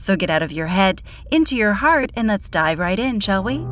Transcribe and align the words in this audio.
So 0.00 0.14
get 0.14 0.30
out 0.30 0.42
of 0.42 0.52
your 0.52 0.68
head, 0.68 1.02
into 1.28 1.56
your 1.56 1.74
heart, 1.74 2.12
and 2.14 2.28
let's 2.28 2.48
dive 2.48 2.78
right 2.78 2.98
in, 2.98 3.18
shall 3.18 3.42
we? 3.42 3.66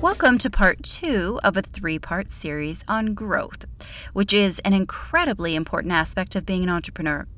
Welcome 0.00 0.38
to 0.38 0.50
part 0.50 0.82
two 0.82 1.38
of 1.44 1.56
a 1.56 1.62
three 1.62 2.00
part 2.00 2.32
series 2.32 2.84
on 2.88 3.14
growth, 3.14 3.64
which 4.12 4.32
is 4.32 4.58
an 4.64 4.72
incredibly 4.72 5.54
important 5.54 5.92
aspect 5.92 6.34
of 6.34 6.44
being 6.44 6.64
an 6.64 6.68
entrepreneur. 6.68 7.28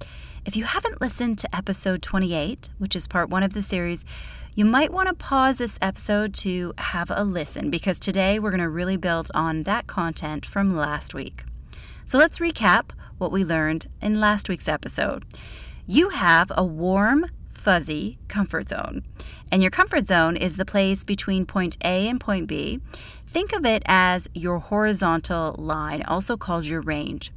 If 0.46 0.56
you 0.56 0.64
haven't 0.64 1.02
listened 1.02 1.38
to 1.40 1.54
episode 1.54 2.00
28, 2.00 2.70
which 2.78 2.96
is 2.96 3.06
part 3.06 3.28
one 3.28 3.42
of 3.42 3.52
the 3.52 3.62
series, 3.62 4.06
you 4.54 4.64
might 4.64 4.92
want 4.92 5.08
to 5.08 5.14
pause 5.14 5.58
this 5.58 5.78
episode 5.82 6.32
to 6.36 6.72
have 6.78 7.10
a 7.10 7.24
listen 7.24 7.68
because 7.68 7.98
today 7.98 8.38
we're 8.38 8.50
going 8.50 8.60
to 8.60 8.70
really 8.70 8.96
build 8.96 9.30
on 9.34 9.64
that 9.64 9.86
content 9.86 10.46
from 10.46 10.74
last 10.74 11.12
week. 11.12 11.44
So 12.06 12.16
let's 12.16 12.38
recap 12.38 12.90
what 13.18 13.32
we 13.32 13.44
learned 13.44 13.86
in 14.00 14.20
last 14.20 14.48
week's 14.48 14.68
episode. 14.68 15.24
You 15.86 16.10
have 16.10 16.50
a 16.56 16.64
warm, 16.64 17.26
fuzzy 17.52 18.18
comfort 18.28 18.68
zone, 18.68 19.02
and 19.50 19.62
your 19.62 19.70
comfort 19.70 20.06
zone 20.06 20.36
is 20.36 20.56
the 20.56 20.64
place 20.64 21.04
between 21.04 21.46
point 21.46 21.76
A 21.84 22.08
and 22.08 22.20
point 22.20 22.46
B. 22.46 22.80
Think 23.26 23.52
of 23.52 23.64
it 23.66 23.82
as 23.86 24.28
your 24.34 24.58
horizontal 24.58 25.54
line, 25.58 26.02
also 26.02 26.36
called 26.36 26.66
your 26.66 26.80
range. 26.80 27.32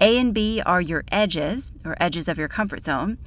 A 0.00 0.16
and 0.18 0.32
B 0.32 0.62
are 0.64 0.80
your 0.80 1.04
edges, 1.12 1.72
or 1.84 1.96
edges 2.00 2.26
of 2.26 2.38
your 2.38 2.48
comfort 2.48 2.84
zone. 2.84 3.18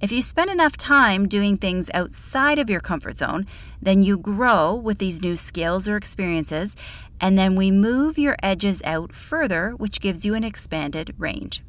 If 0.00 0.12
you 0.12 0.22
spend 0.22 0.48
enough 0.50 0.76
time 0.76 1.26
doing 1.26 1.56
things 1.56 1.90
outside 1.92 2.60
of 2.60 2.70
your 2.70 2.80
comfort 2.80 3.16
zone, 3.16 3.46
then 3.82 4.02
you 4.04 4.16
grow 4.16 4.72
with 4.72 4.98
these 4.98 5.22
new 5.22 5.34
skills 5.34 5.88
or 5.88 5.96
experiences, 5.96 6.76
and 7.20 7.38
then 7.38 7.56
we 7.56 7.70
move 7.70 8.18
your 8.18 8.36
edges 8.42 8.82
out 8.84 9.14
further, 9.14 9.70
which 9.76 10.00
gives 10.00 10.24
you 10.24 10.34
an 10.34 10.44
expanded 10.44 11.14
range. 11.18 11.62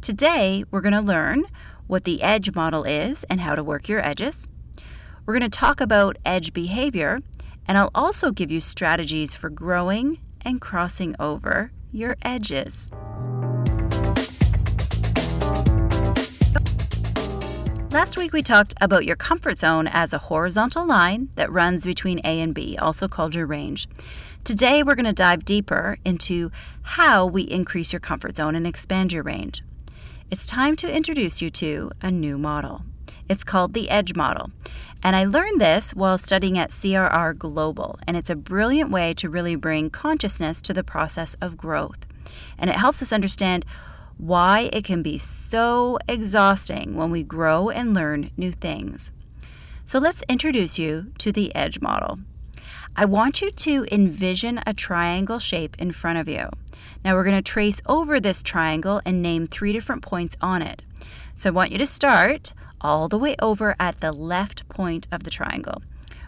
Today, 0.00 0.64
we're 0.70 0.80
going 0.80 0.94
to 0.94 1.00
learn 1.00 1.44
what 1.86 2.04
the 2.04 2.22
edge 2.22 2.54
model 2.54 2.84
is 2.84 3.24
and 3.24 3.40
how 3.40 3.54
to 3.54 3.62
work 3.62 3.88
your 3.88 4.04
edges. 4.04 4.46
We're 5.26 5.38
going 5.38 5.50
to 5.50 5.58
talk 5.58 5.80
about 5.80 6.16
edge 6.24 6.52
behavior, 6.52 7.20
and 7.66 7.76
I'll 7.76 7.90
also 7.94 8.30
give 8.30 8.50
you 8.50 8.60
strategies 8.60 9.34
for 9.34 9.50
growing 9.50 10.18
and 10.42 10.60
crossing 10.60 11.14
over 11.18 11.72
your 11.92 12.16
edges. 12.22 12.90
Last 17.92 18.16
week 18.16 18.32
we 18.32 18.40
talked 18.40 18.72
about 18.80 19.04
your 19.04 19.16
comfort 19.16 19.58
zone 19.58 19.88
as 19.88 20.12
a 20.12 20.18
horizontal 20.18 20.86
line 20.86 21.28
that 21.34 21.50
runs 21.50 21.84
between 21.84 22.20
A 22.20 22.40
and 22.40 22.54
B, 22.54 22.78
also 22.78 23.08
called 23.08 23.34
your 23.34 23.46
range. 23.46 23.88
Today 24.44 24.84
we're 24.84 24.94
going 24.94 25.06
to 25.06 25.12
dive 25.12 25.44
deeper 25.44 25.98
into 26.04 26.52
how 26.82 27.26
we 27.26 27.42
increase 27.42 27.92
your 27.92 27.98
comfort 27.98 28.36
zone 28.36 28.54
and 28.54 28.64
expand 28.64 29.12
your 29.12 29.24
range. 29.24 29.64
It's 30.30 30.46
time 30.46 30.76
to 30.76 30.90
introduce 30.90 31.42
you 31.42 31.50
to 31.50 31.90
a 32.00 32.12
new 32.12 32.38
model. 32.38 32.82
It's 33.28 33.42
called 33.42 33.74
the 33.74 33.90
EDGE 33.90 34.14
model. 34.14 34.52
And 35.02 35.16
I 35.16 35.24
learned 35.24 35.60
this 35.60 35.92
while 35.92 36.16
studying 36.16 36.56
at 36.56 36.70
CRR 36.70 37.36
Global, 37.36 37.98
and 38.06 38.16
it's 38.16 38.30
a 38.30 38.36
brilliant 38.36 38.92
way 38.92 39.14
to 39.14 39.28
really 39.28 39.56
bring 39.56 39.90
consciousness 39.90 40.62
to 40.62 40.72
the 40.72 40.84
process 40.84 41.34
of 41.40 41.56
growth. 41.56 42.06
And 42.56 42.70
it 42.70 42.76
helps 42.76 43.02
us 43.02 43.12
understand 43.12 43.66
why 44.20 44.68
it 44.74 44.84
can 44.84 45.02
be 45.02 45.16
so 45.16 45.98
exhausting 46.06 46.94
when 46.94 47.10
we 47.10 47.22
grow 47.22 47.70
and 47.70 47.94
learn 47.94 48.30
new 48.36 48.52
things. 48.52 49.12
So 49.86 49.98
let's 49.98 50.22
introduce 50.28 50.78
you 50.78 51.12
to 51.18 51.32
the 51.32 51.54
edge 51.54 51.80
model. 51.80 52.18
I 52.94 53.06
want 53.06 53.40
you 53.40 53.50
to 53.50 53.86
envision 53.90 54.60
a 54.66 54.74
triangle 54.74 55.38
shape 55.38 55.74
in 55.78 55.90
front 55.92 56.18
of 56.18 56.28
you. 56.28 56.50
Now 57.02 57.14
we're 57.14 57.24
going 57.24 57.42
to 57.42 57.42
trace 57.42 57.80
over 57.86 58.20
this 58.20 58.42
triangle 58.42 59.00
and 59.06 59.22
name 59.22 59.46
three 59.46 59.72
different 59.72 60.02
points 60.02 60.36
on 60.42 60.60
it. 60.60 60.82
So 61.34 61.48
I 61.48 61.52
want 61.52 61.72
you 61.72 61.78
to 61.78 61.86
start 61.86 62.52
all 62.82 63.08
the 63.08 63.18
way 63.18 63.36
over 63.40 63.74
at 63.80 64.00
the 64.00 64.12
left 64.12 64.68
point 64.68 65.08
of 65.10 65.22
the 65.22 65.30
triangle. 65.30 65.82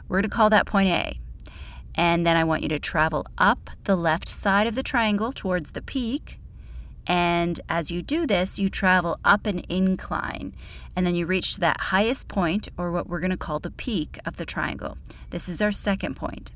We're 0.09 0.23
going 0.23 0.31
to 0.31 0.35
call 0.35 0.49
that 0.49 0.67
point 0.67 0.89
A. 0.89 1.17
And 1.95 2.25
then 2.25 2.39
I 2.39 2.45
want 2.45 2.63
you 2.63 2.71
to 2.71 2.79
travel 2.79 3.27
up 3.37 3.69
the 3.85 3.97
left 3.97 4.29
side 4.29 4.67
of 4.67 4.77
the 4.77 4.83
triangle 4.83 5.31
towards 5.31 5.73
the 5.73 5.83
peak 5.83 6.39
and 7.07 7.61
as 7.69 7.91
you 7.91 8.03
do 8.03 8.27
this, 8.27 8.59
you 8.59 8.69
travel 8.69 9.19
up 9.25 9.47
an 9.47 9.63
incline 9.69 10.55
and 10.95 11.07
then 11.07 11.15
you 11.15 11.27
reach 11.27 11.55
to 11.55 11.61
that 11.61 11.81
highest 11.81 12.29
point, 12.29 12.69
or 12.77 12.91
what 12.91 13.09
we're 13.09 13.21
going 13.21 13.31
to 13.31 13.37
call 13.37 13.59
the 13.59 13.71
peak 13.71 14.19
of 14.27 14.37
the 14.37 14.45
triangle. 14.45 14.99
This 15.31 15.49
is 15.49 15.63
our 15.63 15.73
second 15.73 16.17
point. 16.17 16.53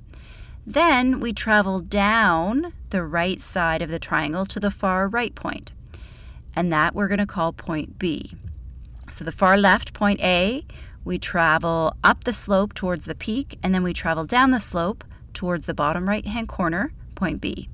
Then 0.66 1.20
we 1.20 1.32
travel 1.32 1.80
down 1.80 2.72
the 2.90 3.02
right 3.02 3.40
side 3.40 3.80
of 3.82 3.88
the 3.88 3.98
triangle 3.98 4.44
to 4.46 4.60
the 4.60 4.70
far 4.70 5.08
right 5.08 5.34
point, 5.34 5.72
and 6.54 6.70
that 6.72 6.94
we're 6.94 7.08
going 7.08 7.18
to 7.18 7.26
call 7.26 7.52
point 7.52 7.98
B. 7.98 8.32
So 9.10 9.24
the 9.24 9.32
far 9.32 9.56
left, 9.56 9.94
point 9.94 10.20
A, 10.20 10.66
we 11.04 11.18
travel 11.18 11.96
up 12.02 12.24
the 12.24 12.32
slope 12.32 12.74
towards 12.74 13.04
the 13.04 13.14
peak, 13.14 13.58
and 13.62 13.72
then 13.72 13.84
we 13.84 13.92
travel 13.92 14.24
down 14.24 14.50
the 14.50 14.60
slope 14.60 15.04
towards 15.32 15.66
the 15.66 15.74
bottom 15.74 16.08
right 16.08 16.26
hand 16.26 16.48
corner, 16.48 16.92
point 17.14 17.40
B. 17.40 17.68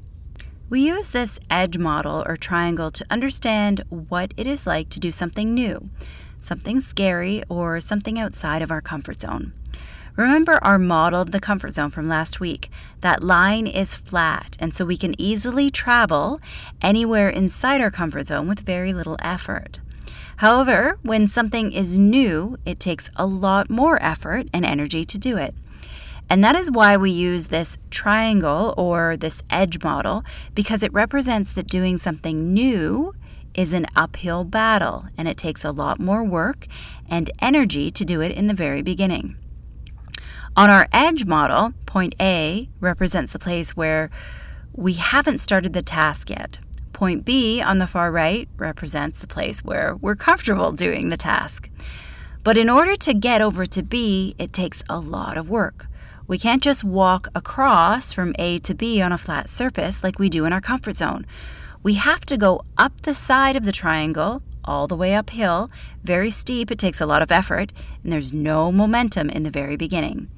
We 0.72 0.88
use 0.88 1.10
this 1.10 1.38
edge 1.50 1.76
model 1.76 2.24
or 2.26 2.34
triangle 2.34 2.90
to 2.92 3.04
understand 3.10 3.84
what 3.90 4.32
it 4.38 4.46
is 4.46 4.66
like 4.66 4.88
to 4.88 5.00
do 5.00 5.10
something 5.10 5.52
new, 5.52 5.90
something 6.40 6.80
scary, 6.80 7.42
or 7.50 7.78
something 7.78 8.18
outside 8.18 8.62
of 8.62 8.70
our 8.70 8.80
comfort 8.80 9.20
zone. 9.20 9.52
Remember 10.16 10.58
our 10.64 10.78
model 10.78 11.20
of 11.20 11.30
the 11.30 11.40
comfort 11.40 11.74
zone 11.74 11.90
from 11.90 12.08
last 12.08 12.40
week. 12.40 12.70
That 13.02 13.22
line 13.22 13.66
is 13.66 13.92
flat, 13.92 14.56
and 14.60 14.74
so 14.74 14.86
we 14.86 14.96
can 14.96 15.14
easily 15.20 15.68
travel 15.68 16.40
anywhere 16.80 17.28
inside 17.28 17.82
our 17.82 17.90
comfort 17.90 18.28
zone 18.28 18.48
with 18.48 18.60
very 18.60 18.94
little 18.94 19.18
effort. 19.20 19.80
However, 20.36 20.98
when 21.02 21.28
something 21.28 21.70
is 21.70 21.98
new, 21.98 22.56
it 22.64 22.80
takes 22.80 23.10
a 23.16 23.26
lot 23.26 23.68
more 23.68 24.02
effort 24.02 24.46
and 24.54 24.64
energy 24.64 25.04
to 25.04 25.18
do 25.18 25.36
it. 25.36 25.54
And 26.32 26.43
that 26.43 26.56
is 26.56 26.70
why 26.70 26.97
we 26.97 27.10
use 27.10 27.48
this 27.48 27.76
triangle 27.91 28.72
or 28.78 29.19
this 29.19 29.43
edge 29.50 29.82
model 29.82 30.25
because 30.54 30.82
it 30.82 30.91
represents 30.91 31.50
that 31.50 31.66
doing 31.66 31.98
something 31.98 32.54
new 32.54 33.15
is 33.53 33.75
an 33.75 33.84
uphill 33.94 34.43
battle 34.43 35.04
and 35.19 35.28
it 35.28 35.37
takes 35.37 35.62
a 35.62 35.70
lot 35.70 36.00
more 36.00 36.25
work 36.25 36.66
and 37.06 37.31
energy 37.43 37.91
to 37.91 38.03
do 38.03 38.22
it 38.22 38.32
in 38.32 38.47
the 38.47 38.54
very 38.54 38.81
beginning. 38.81 39.37
On 40.56 40.70
our 40.70 40.88
edge 40.91 41.26
model, 41.26 41.75
point 41.84 42.15
A 42.19 42.70
represents 42.81 43.34
the 43.34 43.38
place 43.38 43.76
where 43.76 44.09
we 44.75 44.94
haven't 44.94 45.37
started 45.37 45.75
the 45.75 45.82
task 45.82 46.31
yet. 46.31 46.59
Point 46.94 47.26
B 47.26 47.60
on 47.60 47.76
the 47.76 47.87
far 47.87 48.10
right 48.10 48.49
represents 48.56 49.20
the 49.20 49.26
place 49.26 49.62
where 49.62 49.97
we're 49.97 50.16
comfortable 50.16 50.72
doing 50.72 51.10
the 51.10 51.19
task. 51.19 51.69
But 52.43 52.56
in 52.56 52.70
order 52.70 52.97
to 52.97 53.12
get 53.12 53.43
over 53.43 53.66
to 53.66 53.82
B, 53.82 54.34
it 54.38 54.54
takes 54.54 54.82
a 54.88 54.99
lot 54.99 55.37
of 55.37 55.50
work. 55.50 55.88
We 56.26 56.38
can't 56.38 56.62
just 56.62 56.84
walk 56.84 57.28
across 57.34 58.12
from 58.12 58.34
A 58.38 58.58
to 58.58 58.74
B 58.74 59.02
on 59.02 59.12
a 59.12 59.19
flat 59.19 59.50
surface 59.50 60.04
like 60.04 60.19
we 60.19 60.28
do 60.28 60.44
in 60.44 60.52
our 60.52 60.60
comfort 60.60 60.96
zone. 60.96 61.26
We 61.82 61.94
have 61.94 62.24
to 62.26 62.36
go 62.36 62.62
up 62.78 63.02
the 63.02 63.14
side 63.14 63.56
of 63.56 63.64
the 63.64 63.72
triangle, 63.72 64.42
all 64.64 64.86
the 64.86 64.96
way 64.96 65.14
uphill, 65.14 65.70
very 66.04 66.30
steep, 66.30 66.70
it 66.70 66.78
takes 66.78 67.00
a 67.00 67.06
lot 67.06 67.22
of 67.22 67.32
effort, 67.32 67.72
and 68.04 68.12
there's 68.12 68.32
no 68.32 68.70
momentum 68.70 69.28
in 69.30 69.42
the 69.42 69.50
very 69.50 69.76
beginning. 69.76 70.28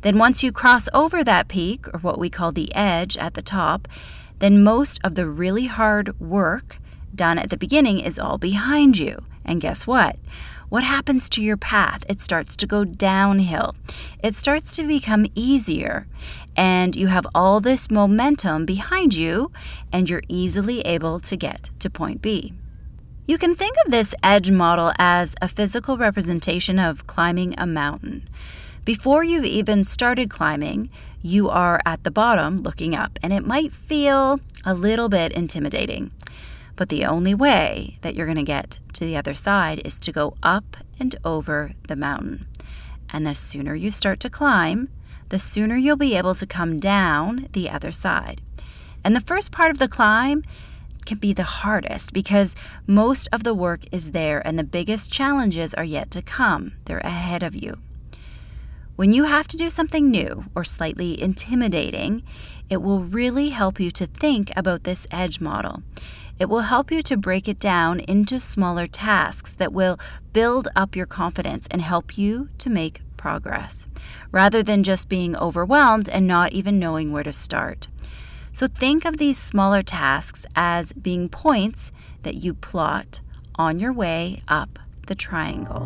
Then, 0.00 0.18
once 0.18 0.42
you 0.42 0.52
cross 0.52 0.88
over 0.94 1.22
that 1.22 1.48
peak, 1.48 1.86
or 1.92 2.00
what 2.00 2.18
we 2.18 2.30
call 2.30 2.52
the 2.52 2.74
edge 2.74 3.16
at 3.18 3.34
the 3.34 3.42
top, 3.42 3.88
then 4.38 4.62
most 4.62 5.00
of 5.04 5.14
the 5.14 5.26
really 5.28 5.66
hard 5.66 6.18
work 6.18 6.78
done 7.14 7.38
at 7.38 7.50
the 7.50 7.56
beginning 7.56 8.00
is 8.00 8.18
all 8.18 8.38
behind 8.38 8.98
you. 8.98 9.24
And 9.44 9.60
guess 9.60 9.86
what? 9.86 10.16
what 10.68 10.82
happens 10.82 11.28
to 11.30 11.42
your 11.42 11.56
path? 11.56 12.04
It 12.08 12.20
starts 12.20 12.56
to 12.56 12.66
go 12.66 12.84
downhill. 12.84 13.74
It 14.22 14.34
starts 14.34 14.74
to 14.76 14.86
become 14.86 15.26
easier, 15.34 16.06
and 16.56 16.96
you 16.96 17.06
have 17.06 17.26
all 17.34 17.60
this 17.60 17.90
momentum 17.90 18.66
behind 18.66 19.14
you, 19.14 19.52
and 19.92 20.10
you're 20.10 20.22
easily 20.28 20.80
able 20.80 21.20
to 21.20 21.36
get 21.36 21.70
to 21.78 21.90
point 21.90 22.20
B. 22.20 22.52
You 23.26 23.38
can 23.38 23.54
think 23.54 23.76
of 23.84 23.90
this 23.90 24.14
edge 24.22 24.50
model 24.50 24.92
as 24.98 25.34
a 25.40 25.48
physical 25.48 25.98
representation 25.98 26.78
of 26.78 27.06
climbing 27.06 27.54
a 27.58 27.66
mountain. 27.66 28.28
Before 28.84 29.24
you've 29.24 29.44
even 29.44 29.82
started 29.82 30.30
climbing, 30.30 30.90
you 31.20 31.48
are 31.48 31.80
at 31.84 32.04
the 32.04 32.10
bottom 32.12 32.62
looking 32.62 32.94
up, 32.94 33.18
and 33.22 33.32
it 33.32 33.44
might 33.44 33.72
feel 33.72 34.38
a 34.64 34.74
little 34.74 35.08
bit 35.08 35.32
intimidating. 35.32 36.12
But 36.76 36.90
the 36.90 37.04
only 37.04 37.34
way 37.34 37.98
that 38.02 38.14
you're 38.14 38.26
going 38.26 38.36
to 38.36 38.42
get 38.42 38.78
to 38.92 39.04
the 39.04 39.16
other 39.16 39.34
side 39.34 39.80
is 39.84 39.98
to 40.00 40.12
go 40.12 40.36
up 40.42 40.76
and 41.00 41.16
over 41.24 41.72
the 41.88 41.96
mountain. 41.96 42.46
And 43.10 43.26
the 43.26 43.34
sooner 43.34 43.74
you 43.74 43.90
start 43.90 44.20
to 44.20 44.30
climb, 44.30 44.88
the 45.30 45.38
sooner 45.38 45.76
you'll 45.76 45.96
be 45.96 46.14
able 46.14 46.34
to 46.34 46.46
come 46.46 46.78
down 46.78 47.48
the 47.52 47.70
other 47.70 47.92
side. 47.92 48.40
And 49.02 49.16
the 49.16 49.20
first 49.20 49.52
part 49.52 49.70
of 49.70 49.78
the 49.78 49.88
climb 49.88 50.44
can 51.04 51.18
be 51.18 51.32
the 51.32 51.44
hardest 51.44 52.12
because 52.12 52.54
most 52.86 53.28
of 53.32 53.44
the 53.44 53.54
work 53.54 53.82
is 53.92 54.10
there 54.10 54.44
and 54.46 54.58
the 54.58 54.64
biggest 54.64 55.12
challenges 55.12 55.72
are 55.74 55.84
yet 55.84 56.10
to 56.10 56.22
come. 56.22 56.72
They're 56.84 56.98
ahead 56.98 57.42
of 57.42 57.54
you. 57.54 57.78
When 58.96 59.12
you 59.12 59.24
have 59.24 59.46
to 59.48 59.58
do 59.58 59.68
something 59.68 60.10
new 60.10 60.46
or 60.54 60.64
slightly 60.64 61.20
intimidating, 61.20 62.22
it 62.70 62.78
will 62.78 63.00
really 63.00 63.50
help 63.50 63.78
you 63.78 63.90
to 63.90 64.06
think 64.06 64.50
about 64.56 64.84
this 64.84 65.06
edge 65.10 65.38
model. 65.38 65.82
It 66.38 66.48
will 66.48 66.60
help 66.60 66.90
you 66.90 67.02
to 67.02 67.16
break 67.18 67.46
it 67.46 67.60
down 67.60 68.00
into 68.00 68.40
smaller 68.40 68.86
tasks 68.86 69.52
that 69.52 69.74
will 69.74 70.00
build 70.32 70.68
up 70.74 70.96
your 70.96 71.04
confidence 71.04 71.68
and 71.70 71.82
help 71.82 72.16
you 72.16 72.48
to 72.56 72.70
make 72.70 73.02
progress, 73.18 73.86
rather 74.32 74.62
than 74.62 74.82
just 74.82 75.10
being 75.10 75.36
overwhelmed 75.36 76.08
and 76.08 76.26
not 76.26 76.54
even 76.54 76.78
knowing 76.78 77.12
where 77.12 77.22
to 77.22 77.32
start. 77.32 77.88
So 78.54 78.66
think 78.66 79.04
of 79.04 79.18
these 79.18 79.36
smaller 79.36 79.82
tasks 79.82 80.46
as 80.56 80.94
being 80.94 81.28
points 81.28 81.92
that 82.22 82.36
you 82.36 82.54
plot 82.54 83.20
on 83.56 83.78
your 83.78 83.92
way 83.92 84.42
up 84.48 84.78
the 85.06 85.14
triangle. 85.14 85.84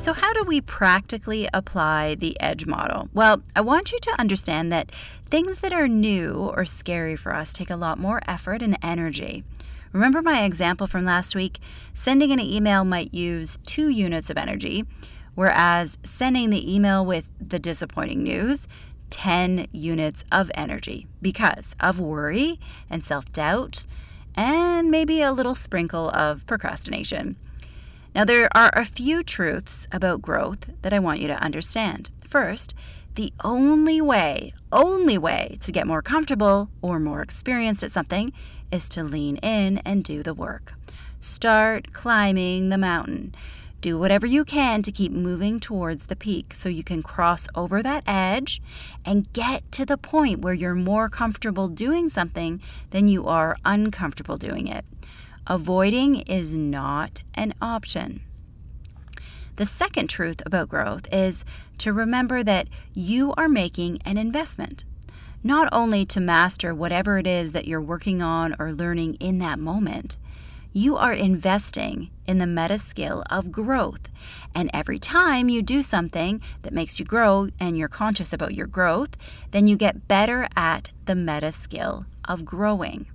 So, 0.00 0.14
how 0.14 0.32
do 0.32 0.44
we 0.44 0.62
practically 0.62 1.46
apply 1.52 2.14
the 2.14 2.34
EDGE 2.40 2.64
model? 2.64 3.10
Well, 3.12 3.42
I 3.54 3.60
want 3.60 3.92
you 3.92 3.98
to 3.98 4.18
understand 4.18 4.72
that 4.72 4.90
things 5.28 5.58
that 5.58 5.74
are 5.74 5.88
new 5.88 6.50
or 6.56 6.64
scary 6.64 7.16
for 7.16 7.34
us 7.34 7.52
take 7.52 7.68
a 7.68 7.76
lot 7.76 7.98
more 7.98 8.22
effort 8.26 8.62
and 8.62 8.78
energy. 8.82 9.44
Remember 9.92 10.22
my 10.22 10.42
example 10.44 10.86
from 10.86 11.04
last 11.04 11.34
week? 11.34 11.58
Sending 11.92 12.32
an 12.32 12.40
email 12.40 12.82
might 12.82 13.12
use 13.12 13.58
two 13.66 13.90
units 13.90 14.30
of 14.30 14.38
energy, 14.38 14.86
whereas 15.34 15.98
sending 16.02 16.48
the 16.48 16.74
email 16.74 17.04
with 17.04 17.28
the 17.38 17.58
disappointing 17.58 18.22
news 18.22 18.66
10 19.10 19.66
units 19.70 20.24
of 20.32 20.50
energy 20.54 21.08
because 21.20 21.76
of 21.78 22.00
worry 22.00 22.58
and 22.88 23.04
self 23.04 23.30
doubt 23.32 23.84
and 24.34 24.90
maybe 24.90 25.20
a 25.20 25.30
little 25.30 25.54
sprinkle 25.54 26.08
of 26.14 26.46
procrastination. 26.46 27.36
Now, 28.14 28.24
there 28.24 28.48
are 28.56 28.70
a 28.72 28.84
few 28.84 29.22
truths 29.22 29.86
about 29.92 30.20
growth 30.20 30.70
that 30.82 30.92
I 30.92 30.98
want 30.98 31.20
you 31.20 31.28
to 31.28 31.42
understand. 31.42 32.10
First, 32.28 32.74
the 33.14 33.32
only 33.44 34.00
way, 34.00 34.52
only 34.72 35.16
way 35.16 35.58
to 35.60 35.70
get 35.70 35.86
more 35.86 36.02
comfortable 36.02 36.70
or 36.82 36.98
more 36.98 37.22
experienced 37.22 37.84
at 37.84 37.92
something 37.92 38.32
is 38.72 38.88
to 38.90 39.04
lean 39.04 39.36
in 39.36 39.78
and 39.78 40.02
do 40.02 40.24
the 40.24 40.34
work. 40.34 40.74
Start 41.20 41.92
climbing 41.92 42.70
the 42.70 42.78
mountain. 42.78 43.32
Do 43.80 43.96
whatever 43.98 44.26
you 44.26 44.44
can 44.44 44.82
to 44.82 44.92
keep 44.92 45.12
moving 45.12 45.60
towards 45.60 46.06
the 46.06 46.16
peak 46.16 46.54
so 46.54 46.68
you 46.68 46.84
can 46.84 47.02
cross 47.02 47.46
over 47.54 47.82
that 47.82 48.02
edge 48.06 48.60
and 49.04 49.32
get 49.32 49.70
to 49.72 49.86
the 49.86 49.96
point 49.96 50.40
where 50.40 50.52
you're 50.52 50.74
more 50.74 51.08
comfortable 51.08 51.68
doing 51.68 52.08
something 52.08 52.60
than 52.90 53.06
you 53.08 53.26
are 53.26 53.56
uncomfortable 53.64 54.36
doing 54.36 54.66
it. 54.66 54.84
Avoiding 55.50 56.20
is 56.20 56.54
not 56.54 57.22
an 57.34 57.54
option. 57.60 58.22
The 59.56 59.66
second 59.66 60.08
truth 60.08 60.40
about 60.46 60.68
growth 60.68 61.12
is 61.12 61.44
to 61.78 61.92
remember 61.92 62.44
that 62.44 62.68
you 62.94 63.34
are 63.36 63.48
making 63.48 63.98
an 64.04 64.16
investment, 64.16 64.84
not 65.42 65.68
only 65.72 66.06
to 66.06 66.20
master 66.20 66.72
whatever 66.72 67.18
it 67.18 67.26
is 67.26 67.50
that 67.50 67.66
you're 67.66 67.80
working 67.82 68.22
on 68.22 68.54
or 68.60 68.72
learning 68.72 69.14
in 69.14 69.38
that 69.38 69.58
moment 69.58 70.18
you 70.72 70.96
are 70.96 71.12
investing 71.12 72.10
in 72.26 72.38
the 72.38 72.46
meta 72.46 72.78
skill 72.78 73.24
of 73.28 73.50
growth. 73.50 74.08
And 74.54 74.70
every 74.72 74.98
time 74.98 75.48
you 75.48 75.62
do 75.62 75.82
something 75.82 76.40
that 76.62 76.72
makes 76.72 77.00
you 77.00 77.04
grow 77.04 77.48
and 77.58 77.76
you're 77.76 77.88
conscious 77.88 78.32
about 78.32 78.54
your 78.54 78.68
growth, 78.68 79.16
then 79.50 79.66
you 79.66 79.76
get 79.76 80.06
better 80.06 80.46
at 80.54 80.90
the 81.06 81.16
meta 81.16 81.50
skill 81.50 82.06
of 82.24 82.44
growing. 82.44 83.06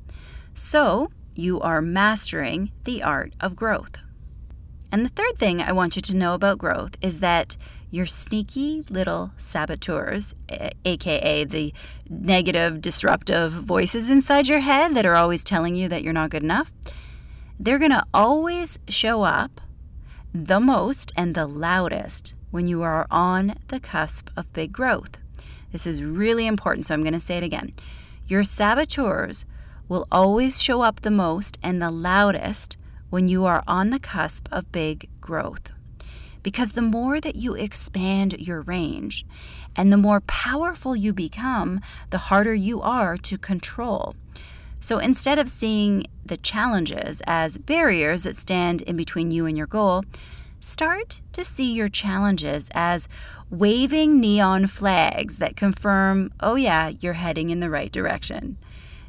So 0.54 1.12
you 1.36 1.60
are 1.62 1.82
mastering 1.82 2.72
the 2.86 3.04
art 3.04 3.34
of 3.40 3.56
growth. 3.56 3.98
And 4.92 5.06
the 5.06 5.10
third 5.10 5.38
thing 5.38 5.62
I 5.62 5.72
want 5.72 5.96
you 5.96 6.02
to 6.04 6.16
know 6.16 6.34
about 6.34 6.58
growth 6.58 6.96
is 7.02 7.20
that 7.20 7.58
your 7.92 8.06
sneaky 8.06 8.84
little 8.90 9.32
saboteurs, 9.38 10.34
aka 10.86 11.44
the 11.44 11.74
negative, 12.10 12.82
disruptive 12.82 13.52
voices 13.52 14.10
inside 14.10 14.48
your 14.48 14.60
head 14.60 14.96
that 14.96 15.06
are 15.06 15.16
always 15.16 15.44
telling 15.44 15.76
you 15.76 15.90
that 15.90 16.04
you're 16.04 16.14
not 16.14 16.30
good 16.30 16.44
enough, 16.44 16.72
they're 17.60 17.80
going 17.80 17.92
to 17.92 18.06
always 18.14 18.80
show 18.88 19.24
up 19.24 19.62
the 20.34 20.60
most 20.60 21.12
and 21.16 21.36
the 21.36 21.48
loudest 21.48 22.34
when 22.52 22.68
you 22.68 22.82
are 22.82 23.08
on 23.10 23.56
the 23.70 23.80
cusp 23.80 24.30
of 24.36 24.52
big 24.54 24.72
growth. 24.72 25.18
This 25.72 25.88
is 25.88 26.04
really 26.04 26.48
important, 26.48 26.86
so 26.86 26.94
I'm 26.94 27.04
going 27.04 27.14
to 27.14 27.20
say 27.20 27.38
it 27.38 27.44
again. 27.44 27.74
Your 28.28 28.44
saboteurs 28.44 29.46
will 29.88 30.08
always 30.12 30.62
show 30.62 30.82
up 30.82 31.02
the 31.02 31.12
most 31.12 31.58
and 31.62 31.82
the 31.82 31.92
loudest 31.92 32.78
when 33.10 33.28
you 33.28 33.46
are 33.46 33.64
on 33.68 33.90
the 33.90 34.00
cusp 34.00 34.48
of 34.52 34.72
big 34.72 35.10
growth. 35.22 35.72
Because 36.44 36.74
the 36.74 36.82
more 36.82 37.20
that 37.20 37.36
you 37.36 37.56
expand 37.56 38.34
your 38.34 38.62
range 38.62 39.26
and 39.76 39.92
the 39.92 39.98
more 39.98 40.22
powerful 40.22 40.96
you 40.96 41.14
become, 41.14 41.82
the 42.10 42.18
harder 42.18 42.54
you 42.54 42.82
are 42.82 43.18
to 43.18 43.38
control. 43.38 44.16
So 44.80 45.00
instead 45.00 45.40
of 45.40 45.50
seeing 45.50 46.06
the 46.24 46.38
challenges 46.38 47.22
as 47.26 47.58
barriers 47.58 48.24
that 48.24 48.36
stand 48.36 48.84
in 48.84 48.96
between 48.96 49.32
you 49.32 49.48
and 49.48 49.58
your 49.58 49.66
goal, 49.66 50.04
start 50.60 51.22
to 51.34 51.44
see 51.44 51.74
your 51.74 51.90
challenges 51.90 52.70
as 52.74 53.08
waving 53.50 54.20
neon 54.20 54.68
flags 54.68 55.38
that 55.38 55.56
confirm, 55.56 56.32
oh, 56.40 56.56
yeah, 56.56 56.90
you're 57.00 57.14
heading 57.14 57.50
in 57.50 57.60
the 57.62 57.70
right 57.70 57.92
direction. 57.92 58.58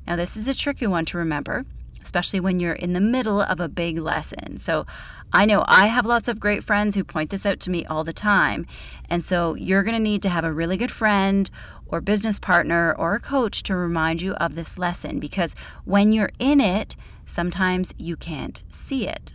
Now, 0.06 0.16
this 0.16 0.36
is 0.36 0.48
a 0.48 0.54
tricky 0.54 0.86
one 0.86 1.04
to 1.06 1.18
remember, 1.18 1.64
especially 2.02 2.40
when 2.40 2.60
you're 2.60 2.72
in 2.72 2.92
the 2.92 3.00
middle 3.00 3.40
of 3.40 3.60
a 3.60 3.68
big 3.68 3.98
lesson. 3.98 4.58
So, 4.58 4.86
I 5.32 5.44
know 5.44 5.64
I 5.66 5.86
have 5.86 6.06
lots 6.06 6.28
of 6.28 6.38
great 6.38 6.62
friends 6.62 6.94
who 6.94 7.02
point 7.02 7.30
this 7.30 7.44
out 7.44 7.58
to 7.60 7.70
me 7.70 7.84
all 7.86 8.04
the 8.04 8.12
time. 8.12 8.66
And 9.10 9.24
so, 9.24 9.54
you're 9.54 9.82
going 9.82 9.96
to 9.96 10.02
need 10.02 10.22
to 10.22 10.28
have 10.28 10.44
a 10.44 10.52
really 10.52 10.76
good 10.76 10.92
friend 10.92 11.50
or 11.86 12.00
business 12.00 12.38
partner 12.38 12.94
or 12.94 13.14
a 13.14 13.20
coach 13.20 13.62
to 13.64 13.76
remind 13.76 14.22
you 14.22 14.34
of 14.34 14.54
this 14.54 14.78
lesson 14.78 15.18
because 15.18 15.54
when 15.84 16.12
you're 16.12 16.30
in 16.38 16.60
it, 16.60 16.96
sometimes 17.24 17.94
you 17.96 18.16
can't 18.16 18.62
see 18.68 19.06
it. 19.06 19.32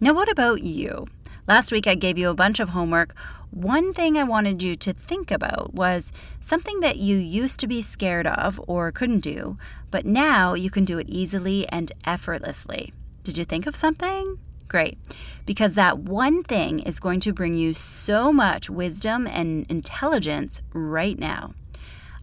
Now, 0.00 0.12
what 0.12 0.30
about 0.30 0.62
you? 0.62 1.06
Last 1.48 1.72
week 1.72 1.86
I 1.86 1.94
gave 1.94 2.18
you 2.18 2.28
a 2.28 2.34
bunch 2.34 2.60
of 2.60 2.68
homework. 2.68 3.14
One 3.50 3.94
thing 3.94 4.18
I 4.18 4.24
wanted 4.24 4.62
you 4.62 4.76
to 4.76 4.92
think 4.92 5.30
about 5.30 5.74
was 5.74 6.12
something 6.40 6.80
that 6.80 6.98
you 6.98 7.16
used 7.16 7.58
to 7.60 7.66
be 7.66 7.80
scared 7.80 8.26
of 8.26 8.60
or 8.66 8.92
couldn't 8.92 9.20
do, 9.20 9.56
but 9.90 10.04
now 10.04 10.54
you 10.54 10.70
can 10.70 10.84
do 10.84 10.98
it 10.98 11.08
easily 11.08 11.66
and 11.68 11.90
effortlessly. 12.04 12.92
Did 13.24 13.38
you 13.38 13.44
think 13.44 13.66
of 13.66 13.74
something? 13.74 14.38
Great. 14.68 14.98
Because 15.46 15.74
that 15.74 15.98
one 15.98 16.42
thing 16.42 16.80
is 16.80 17.00
going 17.00 17.20
to 17.20 17.32
bring 17.32 17.56
you 17.56 17.72
so 17.72 18.30
much 18.32 18.68
wisdom 18.68 19.26
and 19.26 19.64
intelligence 19.70 20.60
right 20.74 21.18
now. 21.18 21.54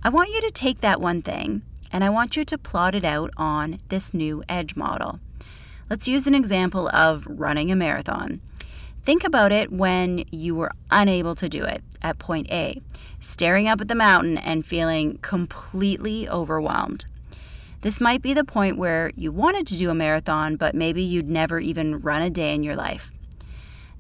I 0.03 0.09
want 0.09 0.29
you 0.29 0.41
to 0.41 0.51
take 0.51 0.81
that 0.81 1.01
one 1.01 1.23
thing 1.23 1.63
and 1.91 2.03
I 2.03 2.09
want 2.09 2.37
you 2.37 2.43
to 2.45 2.57
plot 2.57 2.93
it 2.93 3.03
out 3.03 3.31
on 3.35 3.79
this 3.89 4.13
new 4.13 4.43
edge 4.47 4.75
model. 4.75 5.19
Let's 5.89 6.07
use 6.07 6.27
an 6.27 6.35
example 6.35 6.87
of 6.89 7.25
running 7.27 7.71
a 7.71 7.75
marathon. 7.75 8.41
Think 9.05 9.23
about 9.23 9.51
it 9.51 9.71
when 9.71 10.25
you 10.31 10.55
were 10.55 10.71
unable 10.89 11.35
to 11.35 11.47
do 11.47 11.63
it 11.63 11.83
at 12.01 12.17
point 12.17 12.51
A, 12.51 12.81
staring 13.19 13.67
up 13.67 13.79
at 13.79 13.87
the 13.87 13.93
mountain 13.93 14.39
and 14.39 14.65
feeling 14.65 15.19
completely 15.19 16.27
overwhelmed. 16.27 17.05
This 17.81 18.01
might 18.01 18.23
be 18.23 18.33
the 18.33 18.43
point 18.43 18.79
where 18.79 19.11
you 19.15 19.31
wanted 19.31 19.67
to 19.67 19.77
do 19.77 19.91
a 19.91 19.93
marathon, 19.93 20.55
but 20.55 20.73
maybe 20.73 21.03
you'd 21.03 21.29
never 21.29 21.59
even 21.59 21.99
run 21.99 22.23
a 22.23 22.31
day 22.31 22.55
in 22.55 22.63
your 22.63 22.75
life. 22.75 23.11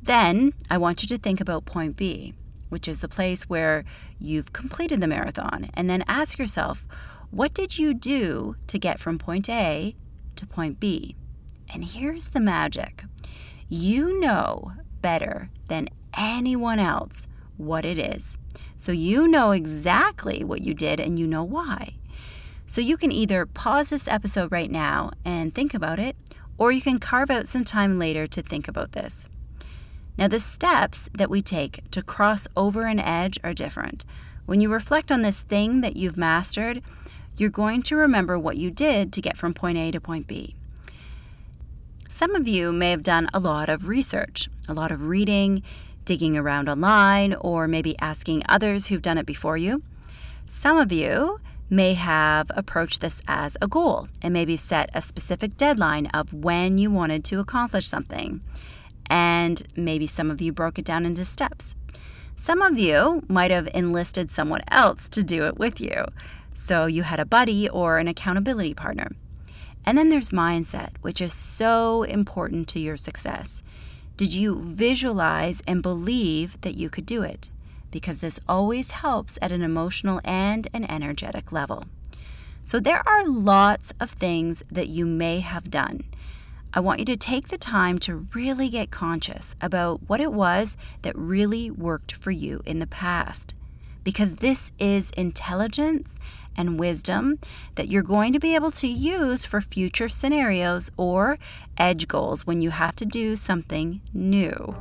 Then 0.01 0.53
I 0.71 0.79
want 0.79 1.03
you 1.03 1.07
to 1.09 1.19
think 1.19 1.39
about 1.39 1.65
point 1.65 1.95
B, 1.95 2.33
which 2.69 2.87
is 2.87 3.01
the 3.01 3.07
place 3.07 3.47
where 3.47 3.85
you've 4.17 4.53
completed 4.53 5.01
the 5.01 5.07
marathon, 5.07 5.69
and 5.75 5.87
then 5.87 6.03
ask 6.07 6.39
yourself, 6.39 6.83
what 7.29 7.53
did 7.53 7.77
you 7.77 7.93
do 7.93 8.55
to 8.65 8.79
get 8.79 8.99
from 8.99 9.19
point 9.19 9.49
A 9.49 9.95
to 10.35 10.47
point 10.47 10.79
B? 10.79 11.15
And 11.71 11.85
here's 11.85 12.29
the 12.29 12.39
magic 12.39 13.05
you 13.67 14.19
know 14.19 14.73
better 15.05 15.51
than 15.67 15.87
anyone 16.17 16.79
else 16.79 17.27
what 17.57 17.85
it 17.85 17.99
is. 17.99 18.39
So 18.79 18.91
you 18.91 19.27
know 19.27 19.51
exactly 19.51 20.43
what 20.43 20.63
you 20.63 20.73
did 20.73 20.99
and 20.99 21.19
you 21.19 21.27
know 21.27 21.43
why. 21.43 21.97
So 22.65 22.81
you 22.81 22.97
can 22.97 23.11
either 23.11 23.45
pause 23.45 23.89
this 23.89 24.07
episode 24.07 24.51
right 24.51 24.71
now 24.71 25.11
and 25.23 25.53
think 25.53 25.75
about 25.75 25.99
it, 25.99 26.15
or 26.57 26.71
you 26.71 26.81
can 26.81 26.97
carve 26.97 27.29
out 27.29 27.47
some 27.47 27.63
time 27.63 27.99
later 27.99 28.25
to 28.25 28.41
think 28.41 28.67
about 28.67 28.93
this. 28.93 29.29
Now, 30.17 30.27
the 30.27 30.39
steps 30.39 31.07
that 31.13 31.29
we 31.29 31.43
take 31.43 31.81
to 31.91 32.01
cross 32.01 32.47
over 32.55 32.87
an 32.87 32.99
edge 32.99 33.37
are 33.43 33.53
different. 33.53 34.05
When 34.47 34.59
you 34.59 34.73
reflect 34.73 35.11
on 35.11 35.21
this 35.21 35.41
thing 35.41 35.81
that 35.81 35.95
you've 35.95 36.17
mastered, 36.17 36.81
you're 37.37 37.51
going 37.51 37.83
to 37.83 37.95
remember 37.95 38.39
what 38.39 38.57
you 38.57 38.71
did 38.71 39.13
to 39.13 39.21
get 39.21 39.37
from 39.37 39.53
point 39.53 39.77
A 39.77 39.91
to 39.91 40.01
point 40.01 40.25
B. 40.25 40.55
Some 42.09 42.35
of 42.35 42.47
you 42.47 42.71
may 42.71 42.91
have 42.91 43.03
done 43.03 43.29
a 43.33 43.39
lot 43.39 43.67
of 43.67 43.87
research, 43.87 44.47
a 44.67 44.73
lot 44.73 44.91
of 44.91 45.07
reading, 45.07 45.63
digging 46.05 46.37
around 46.37 46.69
online, 46.69 47.33
or 47.33 47.67
maybe 47.67 47.97
asking 47.99 48.43
others 48.47 48.87
who've 48.87 49.01
done 49.01 49.17
it 49.17 49.25
before 49.25 49.57
you. 49.57 49.83
Some 50.49 50.77
of 50.77 50.91
you 50.91 51.39
may 51.69 51.95
have 51.95 52.51
approached 52.55 53.01
this 53.01 53.21
as 53.27 53.57
a 53.61 53.67
goal 53.67 54.07
and 54.21 54.33
maybe 54.33 54.55
set 54.55 54.89
a 54.93 55.01
specific 55.01 55.57
deadline 55.57 56.05
of 56.07 56.33
when 56.33 56.77
you 56.77 56.91
wanted 56.91 57.23
to 57.25 57.39
accomplish 57.39 57.87
something. 57.87 58.41
And 59.07 59.63
maybe 59.75 60.07
some 60.07 60.31
of 60.31 60.41
you 60.41 60.51
broke 60.51 60.79
it 60.79 60.85
down 60.85 61.05
into 61.05 61.25
steps. 61.25 61.75
Some 62.37 62.61
of 62.61 62.77
you 62.77 63.23
might 63.27 63.51
have 63.51 63.67
enlisted 63.73 64.29
someone 64.29 64.61
else 64.69 65.07
to 65.09 65.23
do 65.23 65.45
it 65.45 65.57
with 65.57 65.81
you. 65.81 66.05
So 66.53 66.85
you 66.85 67.03
had 67.03 67.19
a 67.19 67.25
buddy 67.25 67.67
or 67.69 67.97
an 67.97 68.07
accountability 68.07 68.73
partner. 68.73 69.11
And 69.85 69.97
then 69.97 70.09
there's 70.09 70.31
mindset, 70.31 70.91
which 71.01 71.21
is 71.21 71.33
so 71.33 72.03
important 72.03 72.67
to 72.69 72.79
your 72.79 72.97
success. 72.97 73.61
Did 74.17 74.33
you 74.33 74.59
visualize 74.59 75.61
and 75.67 75.83
believe 75.83 76.59
that 76.61 76.75
you 76.75 76.89
could 76.89 77.05
do 77.05 77.21
it? 77.21 77.49
Because 77.91 78.19
this 78.19 78.39
always 78.49 78.91
helps 78.91 79.37
at 79.41 79.51
an 79.51 79.61
emotional 79.61 80.21
and 80.23 80.67
an 80.73 80.89
energetic 80.89 81.51
level. 81.51 81.85
So 82.63 82.79
there 82.79 83.07
are 83.07 83.27
lots 83.27 83.93
of 83.99 84.09
things 84.09 84.63
that 84.71 84.87
you 84.87 85.05
may 85.05 85.41
have 85.41 85.69
done. 85.69 86.03
I 86.73 86.79
want 86.79 86.99
you 86.99 87.05
to 87.05 87.15
take 87.15 87.49
the 87.49 87.57
time 87.57 87.99
to 87.99 88.27
really 88.33 88.69
get 88.69 88.91
conscious 88.91 89.55
about 89.61 90.09
what 90.09 90.19
it 90.19 90.33
was 90.33 90.75
that 91.03 91.15
really 91.15 91.69
worked 91.69 92.13
for 92.13 92.31
you 92.31 92.61
in 92.65 92.79
the 92.79 92.87
past. 92.87 93.53
Because 94.05 94.35
this 94.35 94.71
is 94.79 95.09
intelligence 95.17 96.19
and 96.55 96.79
wisdom 96.79 97.39
that 97.73 97.89
you're 97.89 98.03
going 98.03 98.31
to 98.33 98.39
be 98.39 98.55
able 98.55 98.71
to 98.71 98.87
use 98.87 99.43
for 99.43 99.59
future 99.59 100.07
scenarios 100.07 100.91
or 100.95 101.37
edge 101.77 102.07
goals 102.07 102.45
when 102.45 102.61
you 102.61 102.69
have 102.69 102.95
to 102.97 103.05
do 103.05 103.35
something 103.35 103.99
new. 104.13 104.75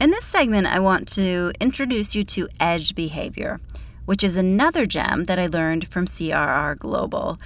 In 0.00 0.10
this 0.10 0.24
segment, 0.24 0.66
I 0.66 0.78
want 0.78 1.08
to 1.14 1.52
introduce 1.60 2.14
you 2.14 2.22
to 2.24 2.48
edge 2.60 2.94
behavior, 2.94 3.60
which 4.04 4.22
is 4.22 4.36
another 4.36 4.86
gem 4.86 5.24
that 5.24 5.38
I 5.38 5.46
learned 5.46 5.88
from 5.88 6.06
CRR 6.06 6.78
Global. 6.78 7.38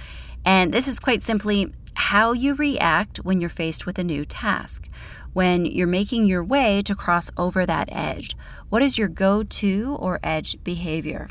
And 0.45 0.73
this 0.73 0.87
is 0.87 0.99
quite 0.99 1.23
simply 1.23 1.73
how 1.95 2.33
you 2.33 2.53
react 2.53 3.17
when 3.19 3.41
you're 3.41 3.49
faced 3.49 3.85
with 3.85 3.97
a 3.97 4.03
new 4.03 4.25
task 4.25 4.89
when 5.33 5.65
you're 5.65 5.87
making 5.87 6.25
your 6.25 6.43
way 6.43 6.81
to 6.83 6.95
cross 6.95 7.31
over 7.37 7.65
that 7.65 7.89
edge? 7.91 8.35
What 8.69 8.81
is 8.81 8.97
your 8.97 9.07
go 9.07 9.43
to 9.43 9.97
or 9.99 10.19
edge 10.23 10.57
behavior? 10.63 11.29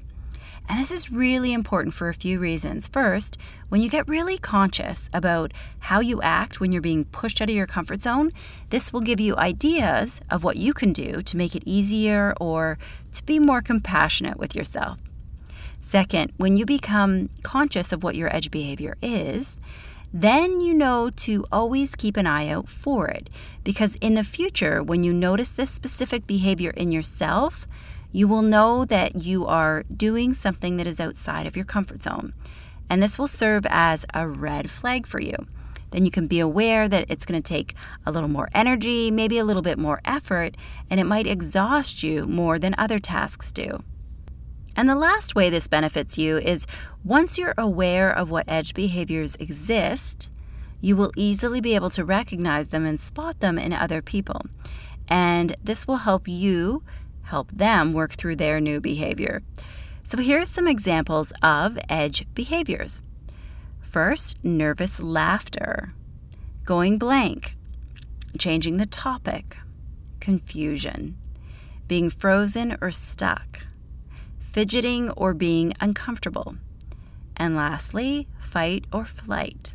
And 0.68 0.78
this 0.78 0.92
is 0.92 1.10
really 1.10 1.54
important 1.54 1.94
for 1.94 2.08
a 2.08 2.14
few 2.14 2.38
reasons. 2.38 2.88
First, 2.88 3.38
when 3.70 3.80
you 3.80 3.88
get 3.88 4.06
really 4.06 4.36
conscious 4.36 5.08
about 5.14 5.52
how 5.78 6.00
you 6.00 6.20
act 6.20 6.60
when 6.60 6.72
you're 6.72 6.82
being 6.82 7.06
pushed 7.06 7.40
out 7.40 7.48
of 7.48 7.56
your 7.56 7.66
comfort 7.66 8.02
zone, 8.02 8.32
this 8.68 8.92
will 8.92 9.00
give 9.00 9.18
you 9.18 9.34
ideas 9.36 10.20
of 10.30 10.44
what 10.44 10.58
you 10.58 10.74
can 10.74 10.92
do 10.92 11.22
to 11.22 11.36
make 11.38 11.56
it 11.56 11.62
easier 11.64 12.34
or 12.38 12.78
to 13.12 13.24
be 13.24 13.38
more 13.38 13.62
compassionate 13.62 14.36
with 14.36 14.54
yourself. 14.54 14.98
Second, 15.80 16.32
when 16.36 16.58
you 16.58 16.66
become 16.66 17.30
conscious 17.42 17.90
of 17.90 18.02
what 18.02 18.14
your 18.14 18.34
edge 18.34 18.50
behavior 18.50 18.98
is, 19.00 19.58
then 20.12 20.60
you 20.60 20.74
know 20.74 21.10
to 21.10 21.44
always 21.52 21.94
keep 21.94 22.16
an 22.16 22.26
eye 22.26 22.48
out 22.48 22.68
for 22.68 23.08
it. 23.08 23.28
Because 23.64 23.96
in 23.96 24.14
the 24.14 24.24
future, 24.24 24.82
when 24.82 25.02
you 25.02 25.12
notice 25.12 25.52
this 25.52 25.70
specific 25.70 26.26
behavior 26.26 26.70
in 26.70 26.92
yourself, 26.92 27.66
you 28.10 28.26
will 28.26 28.42
know 28.42 28.84
that 28.84 29.22
you 29.24 29.46
are 29.46 29.84
doing 29.94 30.32
something 30.32 30.76
that 30.78 30.86
is 30.86 31.00
outside 31.00 31.46
of 31.46 31.56
your 31.56 31.64
comfort 31.64 32.02
zone. 32.02 32.32
And 32.88 33.02
this 33.02 33.18
will 33.18 33.28
serve 33.28 33.66
as 33.68 34.06
a 34.14 34.26
red 34.26 34.70
flag 34.70 35.06
for 35.06 35.20
you. 35.20 35.36
Then 35.90 36.04
you 36.04 36.10
can 36.10 36.26
be 36.26 36.40
aware 36.40 36.88
that 36.88 37.06
it's 37.08 37.24
going 37.24 37.40
to 37.40 37.46
take 37.46 37.74
a 38.04 38.12
little 38.12 38.28
more 38.28 38.48
energy, 38.54 39.10
maybe 39.10 39.38
a 39.38 39.44
little 39.44 39.62
bit 39.62 39.78
more 39.78 40.00
effort, 40.04 40.56
and 40.90 41.00
it 41.00 41.04
might 41.04 41.26
exhaust 41.26 42.02
you 42.02 42.26
more 42.26 42.58
than 42.58 42.74
other 42.76 42.98
tasks 42.98 43.52
do. 43.52 43.82
And 44.78 44.88
the 44.88 44.94
last 44.94 45.34
way 45.34 45.50
this 45.50 45.66
benefits 45.66 46.18
you 46.18 46.36
is 46.36 46.64
once 47.02 47.36
you're 47.36 47.54
aware 47.58 48.12
of 48.12 48.30
what 48.30 48.44
edge 48.46 48.74
behaviors 48.74 49.34
exist, 49.34 50.30
you 50.80 50.94
will 50.94 51.10
easily 51.16 51.60
be 51.60 51.74
able 51.74 51.90
to 51.90 52.04
recognize 52.04 52.68
them 52.68 52.86
and 52.86 53.00
spot 53.00 53.40
them 53.40 53.58
in 53.58 53.72
other 53.72 54.00
people. 54.00 54.42
And 55.08 55.56
this 55.60 55.88
will 55.88 55.96
help 55.96 56.28
you 56.28 56.84
help 57.22 57.50
them 57.50 57.92
work 57.92 58.12
through 58.12 58.36
their 58.36 58.60
new 58.60 58.80
behavior. 58.80 59.42
So, 60.04 60.18
here 60.18 60.42
are 60.42 60.44
some 60.44 60.68
examples 60.68 61.32
of 61.42 61.76
edge 61.88 62.32
behaviors. 62.34 63.00
First, 63.80 64.44
nervous 64.44 65.00
laughter, 65.00 65.92
going 66.64 66.98
blank, 66.98 67.56
changing 68.38 68.76
the 68.76 68.86
topic, 68.86 69.56
confusion, 70.20 71.18
being 71.88 72.10
frozen 72.10 72.78
or 72.80 72.92
stuck, 72.92 73.67
fidgeting 74.50 75.10
or 75.10 75.34
being 75.34 75.72
uncomfortable. 75.80 76.56
And 77.36 77.54
lastly, 77.54 78.26
fight 78.40 78.84
or 78.92 79.04
flight. 79.04 79.74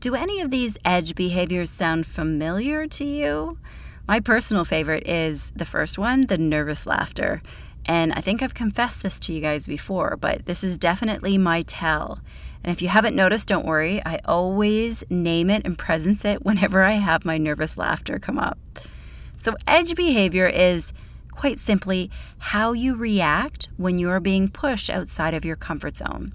Do 0.00 0.14
any 0.14 0.40
of 0.40 0.50
these 0.50 0.76
edge 0.84 1.14
behaviors 1.14 1.70
sound 1.70 2.06
familiar 2.06 2.86
to 2.88 3.04
you? 3.04 3.58
My 4.06 4.20
personal 4.20 4.66
favorite 4.66 5.08
is 5.08 5.50
the 5.56 5.64
first 5.64 5.96
one, 5.96 6.26
the 6.26 6.36
nervous 6.36 6.86
laughter. 6.86 7.40
And 7.86 8.12
I 8.12 8.20
think 8.20 8.42
I've 8.42 8.54
confessed 8.54 9.02
this 9.02 9.18
to 9.20 9.32
you 9.32 9.40
guys 9.40 9.66
before, 9.66 10.16
but 10.18 10.44
this 10.46 10.62
is 10.62 10.76
definitely 10.76 11.38
my 11.38 11.62
tell. 11.62 12.20
And 12.62 12.72
if 12.72 12.80
you 12.82 12.88
haven't 12.88 13.16
noticed, 13.16 13.48
don't 13.48 13.66
worry. 13.66 14.02
I 14.04 14.20
always 14.24 15.04
name 15.10 15.50
it 15.50 15.62
and 15.64 15.76
presence 15.76 16.24
it 16.24 16.44
whenever 16.44 16.82
I 16.82 16.92
have 16.92 17.24
my 17.24 17.38
nervous 17.38 17.76
laughter 17.76 18.18
come 18.18 18.38
up. 18.38 18.58
So, 19.40 19.54
edge 19.66 19.94
behavior 19.94 20.46
is 20.46 20.94
quite 21.34 21.58
simply 21.58 22.10
how 22.38 22.72
you 22.72 22.94
react 22.94 23.68
when 23.76 23.98
you 23.98 24.08
are 24.10 24.20
being 24.20 24.48
pushed 24.48 24.90
outside 24.90 25.34
of 25.34 25.44
your 25.44 25.56
comfort 25.56 25.96
zone. 25.96 26.34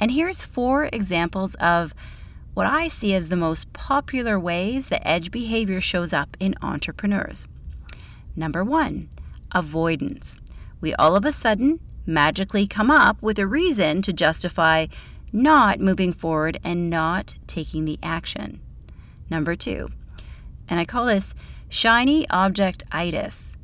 And 0.00 0.10
here's 0.10 0.42
four 0.42 0.88
examples 0.92 1.54
of 1.56 1.94
what 2.54 2.66
I 2.66 2.88
see 2.88 3.14
as 3.14 3.28
the 3.28 3.36
most 3.36 3.72
popular 3.72 4.38
ways 4.38 4.86
that 4.88 5.06
edge 5.06 5.30
behavior 5.30 5.80
shows 5.80 6.12
up 6.12 6.36
in 6.38 6.54
entrepreneurs. 6.62 7.46
Number 8.36 8.64
one, 8.64 9.08
avoidance. 9.52 10.38
We 10.80 10.94
all 10.94 11.16
of 11.16 11.24
a 11.24 11.32
sudden 11.32 11.80
magically 12.06 12.66
come 12.66 12.90
up 12.90 13.20
with 13.22 13.38
a 13.38 13.46
reason 13.46 14.02
to 14.02 14.12
justify 14.12 14.86
not 15.32 15.80
moving 15.80 16.12
forward 16.12 16.58
and 16.62 16.88
not 16.88 17.34
taking 17.46 17.84
the 17.84 17.98
action. 18.02 18.60
Number 19.30 19.56
two, 19.56 19.90
and 20.68 20.78
I 20.78 20.84
call 20.84 21.06
this 21.06 21.34
shiny 21.68 22.28
object 22.30 22.84
itis. 22.92 23.56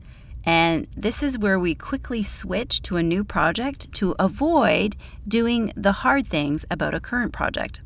And 0.50 0.88
this 0.97 1.23
is 1.23 1.38
where 1.38 1.61
we 1.61 1.76
quickly 1.76 2.25
switch 2.25 2.83
to 2.83 2.97
a 2.97 3.04
new 3.04 3.23
project 3.23 3.87
to 3.92 4.16
avoid 4.19 4.97
doing 5.28 5.73
the 5.76 5.92
hard 6.02 6.26
things 6.26 6.66
about 6.69 6.92
a 6.92 6.99
current 6.99 7.33
project. 7.33 7.80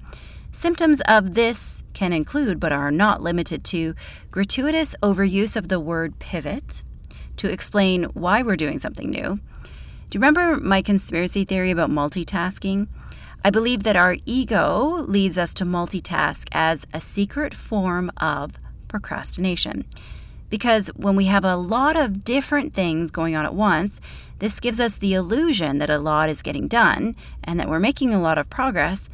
Symptoms 0.50 1.02
of 1.06 1.34
this 1.34 1.82
can 1.92 2.14
include, 2.14 2.58
but 2.58 2.72
are 2.72 2.90
not 2.90 3.20
limited 3.20 3.64
to, 3.64 3.94
gratuitous 4.30 4.96
overuse 5.02 5.56
of 5.56 5.68
the 5.68 5.78
word 5.78 6.18
pivot 6.18 6.82
to 7.36 7.52
explain 7.52 8.04
why 8.14 8.40
we're 8.40 8.56
doing 8.56 8.78
something 8.78 9.10
new. 9.10 9.40
Do 10.08 10.16
you 10.16 10.20
remember 10.20 10.56
my 10.56 10.80
conspiracy 10.80 11.44
theory 11.44 11.70
about 11.70 11.90
multitasking? 11.90 12.88
I 13.44 13.50
believe 13.50 13.82
that 13.82 13.96
our 13.96 14.16
ego 14.24 15.04
leads 15.06 15.36
us 15.36 15.52
to 15.54 15.66
multitask 15.66 16.48
as 16.52 16.86
a 16.94 17.00
secret 17.02 17.52
form 17.52 18.10
of 18.16 18.52
procrastination. 18.88 19.84
Because 20.54 20.86
when 20.94 21.16
we 21.16 21.24
have 21.24 21.44
a 21.44 21.56
lot 21.56 21.96
of 21.96 22.22
different 22.22 22.74
things 22.74 23.10
going 23.10 23.34
on 23.34 23.44
at 23.44 23.56
once, 23.56 24.00
this 24.38 24.60
gives 24.60 24.78
us 24.78 24.94
the 24.94 25.12
illusion 25.12 25.78
that 25.78 25.90
a 25.90 25.98
lot 25.98 26.28
is 26.28 26.42
getting 26.42 26.68
done 26.68 27.16
and 27.42 27.58
that 27.58 27.68
we're 27.68 27.80
making 27.80 28.14
a 28.14 28.22
lot 28.22 28.38
of 28.38 28.48
progress, 28.50 29.08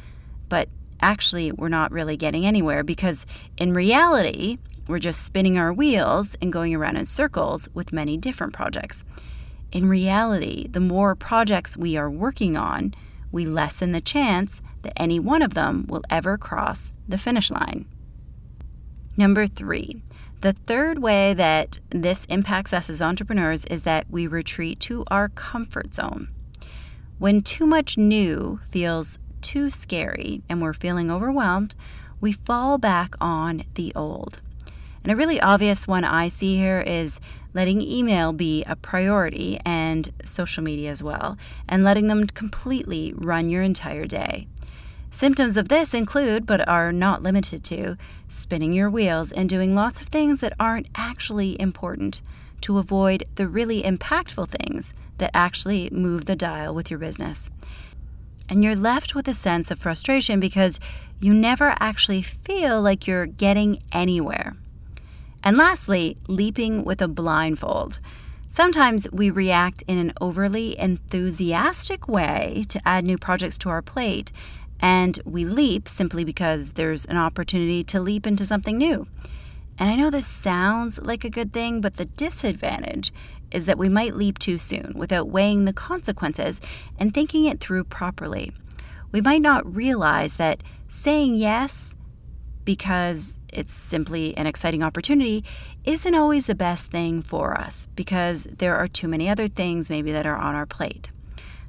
but 0.49 0.69
actually 1.01 1.51
we're 1.51 1.67
not 1.67 1.91
really 1.91 2.15
getting 2.15 2.45
anywhere 2.45 2.83
because 2.83 3.25
in 3.57 3.73
reality, 3.73 4.59
we're 4.87 4.99
just 4.99 5.23
spinning 5.23 5.57
our 5.57 5.73
wheels 5.73 6.37
and 6.43 6.53
going 6.53 6.75
around 6.75 6.97
in 6.97 7.07
circles 7.07 7.67
with 7.73 7.91
many 7.91 8.17
different 8.17 8.53
projects. 8.53 9.03
In 9.71 9.89
reality, 9.89 10.67
the 10.67 10.79
more 10.79 11.15
projects 11.15 11.75
we 11.75 11.97
are 11.97 12.07
working 12.07 12.55
on, 12.55 12.93
we 13.31 13.47
lessen 13.47 13.93
the 13.93 13.99
chance 13.99 14.61
that 14.83 14.93
any 14.95 15.19
one 15.19 15.41
of 15.41 15.55
them 15.55 15.87
will 15.87 16.03
ever 16.07 16.37
cross 16.37 16.91
the 17.09 17.17
finish 17.17 17.49
line. 17.49 17.87
Number 19.17 19.47
three, 19.47 20.03
the 20.41 20.53
third 20.53 20.99
way 20.99 21.33
that 21.35 21.79
this 21.91 22.25
impacts 22.25 22.73
us 22.73 22.89
as 22.89 23.01
entrepreneurs 23.01 23.63
is 23.65 23.83
that 23.83 24.05
we 24.09 24.25
retreat 24.27 24.79
to 24.81 25.03
our 25.09 25.29
comfort 25.29 25.93
zone. 25.93 26.29
When 27.19 27.43
too 27.43 27.67
much 27.67 27.97
new 27.97 28.59
feels 28.67 29.19
too 29.41 29.69
scary 29.69 30.41
and 30.49 30.61
we're 30.61 30.73
feeling 30.73 31.11
overwhelmed, 31.11 31.75
we 32.19 32.31
fall 32.31 32.79
back 32.79 33.15
on 33.21 33.63
the 33.75 33.93
old. 33.95 34.41
And 35.03 35.11
a 35.11 35.15
really 35.15 35.39
obvious 35.39 35.87
one 35.87 36.03
I 36.03 36.27
see 36.27 36.57
here 36.57 36.81
is 36.81 37.19
letting 37.53 37.81
email 37.81 38.33
be 38.33 38.63
a 38.63 38.75
priority 38.75 39.59
and 39.65 40.11
social 40.23 40.63
media 40.63 40.89
as 40.89 41.03
well, 41.03 41.37
and 41.67 41.83
letting 41.83 42.07
them 42.07 42.25
completely 42.27 43.13
run 43.15 43.49
your 43.49 43.61
entire 43.61 44.05
day. 44.05 44.47
Symptoms 45.13 45.57
of 45.57 45.67
this 45.67 45.93
include, 45.93 46.45
but 46.45 46.65
are 46.69 46.93
not 46.93 47.21
limited 47.21 47.65
to, 47.65 47.97
spinning 48.29 48.71
your 48.71 48.89
wheels 48.89 49.33
and 49.33 49.49
doing 49.49 49.75
lots 49.75 49.99
of 49.99 50.07
things 50.07 50.39
that 50.39 50.53
aren't 50.57 50.87
actually 50.95 51.59
important 51.59 52.21
to 52.61 52.77
avoid 52.77 53.25
the 53.35 53.47
really 53.47 53.83
impactful 53.83 54.47
things 54.47 54.93
that 55.17 55.31
actually 55.33 55.89
move 55.89 56.25
the 56.25 56.35
dial 56.35 56.73
with 56.73 56.89
your 56.89 56.97
business. 56.97 57.49
And 58.47 58.63
you're 58.63 58.75
left 58.75 59.13
with 59.13 59.27
a 59.27 59.33
sense 59.33 59.69
of 59.69 59.79
frustration 59.79 60.39
because 60.39 60.79
you 61.19 61.33
never 61.33 61.75
actually 61.81 62.21
feel 62.21 62.81
like 62.81 63.05
you're 63.05 63.25
getting 63.25 63.83
anywhere. 63.91 64.55
And 65.43 65.57
lastly, 65.57 66.17
leaping 66.27 66.85
with 66.85 67.01
a 67.01 67.07
blindfold. 67.09 67.99
Sometimes 68.49 69.09
we 69.11 69.29
react 69.29 69.83
in 69.87 69.97
an 69.97 70.13
overly 70.19 70.77
enthusiastic 70.77 72.07
way 72.07 72.65
to 72.67 72.81
add 72.85 73.05
new 73.05 73.17
projects 73.17 73.57
to 73.59 73.69
our 73.69 73.81
plate 73.81 74.31
and 74.81 75.19
we 75.23 75.45
leap 75.45 75.87
simply 75.87 76.23
because 76.23 76.71
there's 76.71 77.05
an 77.05 77.17
opportunity 77.17 77.83
to 77.83 78.01
leap 78.01 78.25
into 78.25 78.45
something 78.45 78.77
new. 78.77 79.07
And 79.77 79.89
I 79.89 79.95
know 79.95 80.09
this 80.09 80.27
sounds 80.27 81.01
like 81.01 81.23
a 81.23 81.29
good 81.29 81.53
thing, 81.53 81.81
but 81.81 81.97
the 81.97 82.05
disadvantage 82.05 83.13
is 83.51 83.65
that 83.65 83.77
we 83.77 83.89
might 83.89 84.15
leap 84.15 84.39
too 84.39 84.57
soon 84.57 84.93
without 84.95 85.29
weighing 85.29 85.65
the 85.65 85.73
consequences 85.73 86.61
and 86.97 87.13
thinking 87.13 87.45
it 87.45 87.59
through 87.59 87.83
properly. 87.83 88.51
We 89.11 89.21
might 89.21 89.41
not 89.41 89.75
realize 89.75 90.35
that 90.35 90.63
saying 90.87 91.35
yes 91.35 91.93
because 92.63 93.39
it's 93.51 93.73
simply 93.73 94.35
an 94.37 94.47
exciting 94.47 94.83
opportunity 94.83 95.43
isn't 95.83 96.15
always 96.15 96.45
the 96.45 96.55
best 96.55 96.91
thing 96.91 97.21
for 97.21 97.57
us 97.57 97.87
because 97.95 98.43
there 98.45 98.75
are 98.75 98.87
too 98.87 99.07
many 99.07 99.27
other 99.27 99.47
things 99.47 99.89
maybe 99.89 100.11
that 100.11 100.25
are 100.25 100.37
on 100.37 100.55
our 100.55 100.65
plate. 100.65 101.09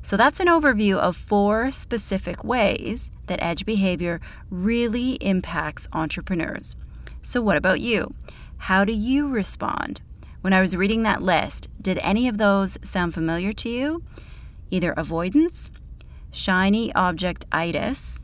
So 0.03 0.17
that's 0.17 0.41
an 0.41 0.49
overview 0.49 0.99
of 0.99 1.17
four 1.17 1.71
specific 1.71 2.43
ways 2.43 3.11
that 3.29 3.43
edge 3.43 3.65
behavior 3.65 4.21
really 4.51 5.13
impacts 5.15 5.87
entrepreneurs. 5.93 6.75
So, 7.23 7.41
what 7.41 7.57
about 7.57 7.81
you? 7.81 8.15
How 8.59 8.85
do 8.85 8.93
you 8.93 9.29
respond? 9.29 10.03
When 10.41 10.53
I 10.53 10.61
was 10.61 10.77
reading 10.77 11.05
that 11.05 11.23
list, 11.23 11.69
did 11.81 11.99
any 11.99 12.27
of 12.27 12.39
those 12.39 12.79
sound 12.83 13.15
familiar 13.15 13.53
to 13.53 13.69
you? 13.69 14.03
Either 14.73 14.93
avoidance, 14.97 15.71
shiny 16.33 16.93
object 16.95 17.45
itis, 17.53 18.19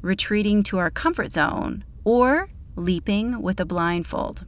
retreating 0.00 0.62
to 0.62 0.78
our 0.78 0.90
comfort 0.90 1.30
zone, 1.32 1.84
or 2.04 2.48
leaping 2.74 3.42
with 3.42 3.60
a 3.60 3.66
blindfold. 3.66 4.46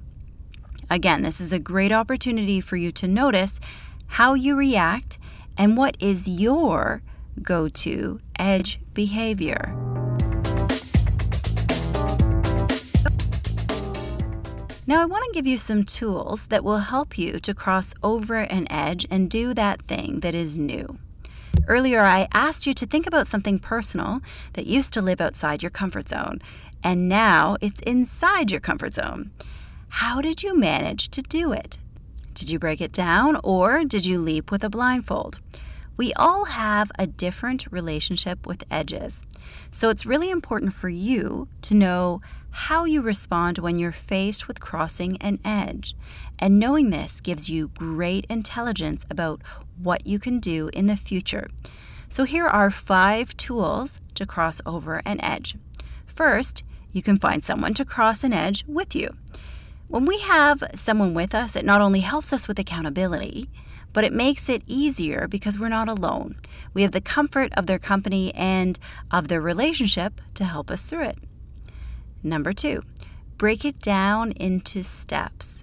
Again, 0.89 1.23
this 1.23 1.43
is 1.43 1.53
a 1.53 1.59
great 1.59 1.93
opportunity 1.93 2.61
for 2.61 2.77
you 2.77 2.91
to 2.93 3.07
notice 3.07 3.61
how 4.07 4.33
you 4.33 4.57
react 4.57 5.19
and 5.57 5.77
what 5.77 5.97
is 6.01 6.29
your 6.29 7.03
go 7.43 7.69
to 7.69 8.21
edge 8.39 8.81
behavior? 8.93 9.75
Now, 14.87 15.01
I 15.01 15.07
want 15.07 15.25
to 15.25 15.33
give 15.33 15.47
you 15.47 15.57
some 15.57 15.85
tools 15.85 16.47
that 16.49 16.63
will 16.63 16.79
help 16.79 17.17
you 17.17 17.41
to 17.41 17.55
cross 17.55 17.95
over 18.03 18.35
an 18.35 18.71
edge 18.71 19.07
and 19.11 19.31
do 19.31 19.55
that 19.55 19.81
thing 19.83 20.21
that 20.21 20.35
is 20.35 20.59
new. 20.59 20.99
Earlier, 21.67 22.01
I 22.01 22.29
asked 22.35 22.67
you 22.67 22.75
to 22.75 22.85
think 22.85 23.07
about 23.07 23.27
something 23.27 23.59
personal 23.59 24.21
that 24.53 24.67
used 24.67 24.93
to 24.93 25.01
live 25.01 25.23
outside 25.23 25.63
your 25.63 25.71
comfort 25.71 26.11
zone, 26.11 26.43
and 26.83 27.09
now 27.09 27.57
it's 27.63 27.81
inside 27.81 28.51
your 28.51 28.61
comfort 28.61 28.93
zone. 28.93 29.31
How 29.89 30.21
did 30.21 30.43
you 30.43 30.55
manage 30.55 31.09
to 31.11 31.23
do 31.23 31.53
it? 31.53 31.79
Did 32.35 32.51
you 32.51 32.59
break 32.59 32.81
it 32.81 32.93
down 32.93 33.39
or 33.43 33.85
did 33.85 34.05
you 34.05 34.21
leap 34.21 34.51
with 34.51 34.65
a 34.65 34.69
blindfold? 34.69 35.41
We 35.97 36.13
all 36.15 36.47
have 36.47 36.91
a 36.99 37.07
different 37.07 37.71
relationship 37.71 38.47
with 38.47 38.65
edges. 38.69 39.23
So 39.71 39.89
it's 39.89 40.05
really 40.05 40.31
important 40.31 40.75
for 40.75 40.89
you 40.89 41.47
to 41.63 41.75
know 41.75 42.21
how 42.51 42.85
you 42.85 43.01
respond 43.01 43.59
when 43.59 43.79
you're 43.79 43.93
faced 43.93 44.49
with 44.49 44.61
crossing 44.61 45.17
an 45.19 45.39
edge. 45.45 45.95
And 46.39 46.59
knowing 46.59 46.91
this 46.91 47.21
gives 47.21 47.49
you 47.49 47.69
great 47.69 48.27
intelligence 48.29 49.07
about 49.09 49.41
what 49.81 50.07
you 50.07 50.19
can 50.19 50.41
do 50.41 50.69
in 50.73 50.87
the 50.87 50.97
future. 50.97 51.49
So 52.09 52.25
here 52.25 52.47
are 52.47 52.71
five 52.71 53.37
tools 53.37 54.01
to 54.15 54.27
cross 54.27 54.61
over 54.67 55.01
an 55.05 55.21
edge. 55.21 55.57
First, 56.07 56.65
you 56.93 57.03
can 57.03 57.19
find 57.19 57.43
someone 57.43 57.75
to 57.75 57.85
cross 57.85 58.23
an 58.25 58.33
edge 58.33 58.65
with 58.67 58.95
you. 58.95 59.17
When 59.95 60.07
we 60.07 60.19
have 60.23 60.65
someone 60.75 61.15
with 61.15 61.37
us, 61.37 61.55
it 61.55 61.65
not 61.65 61.81
only 61.81 62.01
helps 62.01 62.33
us 62.33 62.49
with 62.49 62.59
accountability, 62.59 63.49
but 63.93 64.03
it 64.03 64.13
makes 64.13 64.49
it 64.49 64.65
easier 64.67 65.29
because 65.29 65.57
we're 65.57 65.69
not 65.69 65.89
alone. 65.89 66.35
We 66.73 66.83
have 66.83 66.91
the 66.91 67.01
comfort 67.01 67.53
of 67.57 67.67
their 67.67 67.79
company 67.79 68.35
and 68.35 68.77
of 69.13 69.29
their 69.29 69.41
relationship 69.41 70.21
to 70.35 70.47
help 70.47 70.69
us 70.69 70.91
through 70.91 71.05
it. 71.05 71.19
Number 72.25 72.53
two, 72.53 72.83
break 73.39 73.65
it 73.65 73.79
down 73.81 74.33
into 74.33 74.83
steps. 74.83 75.63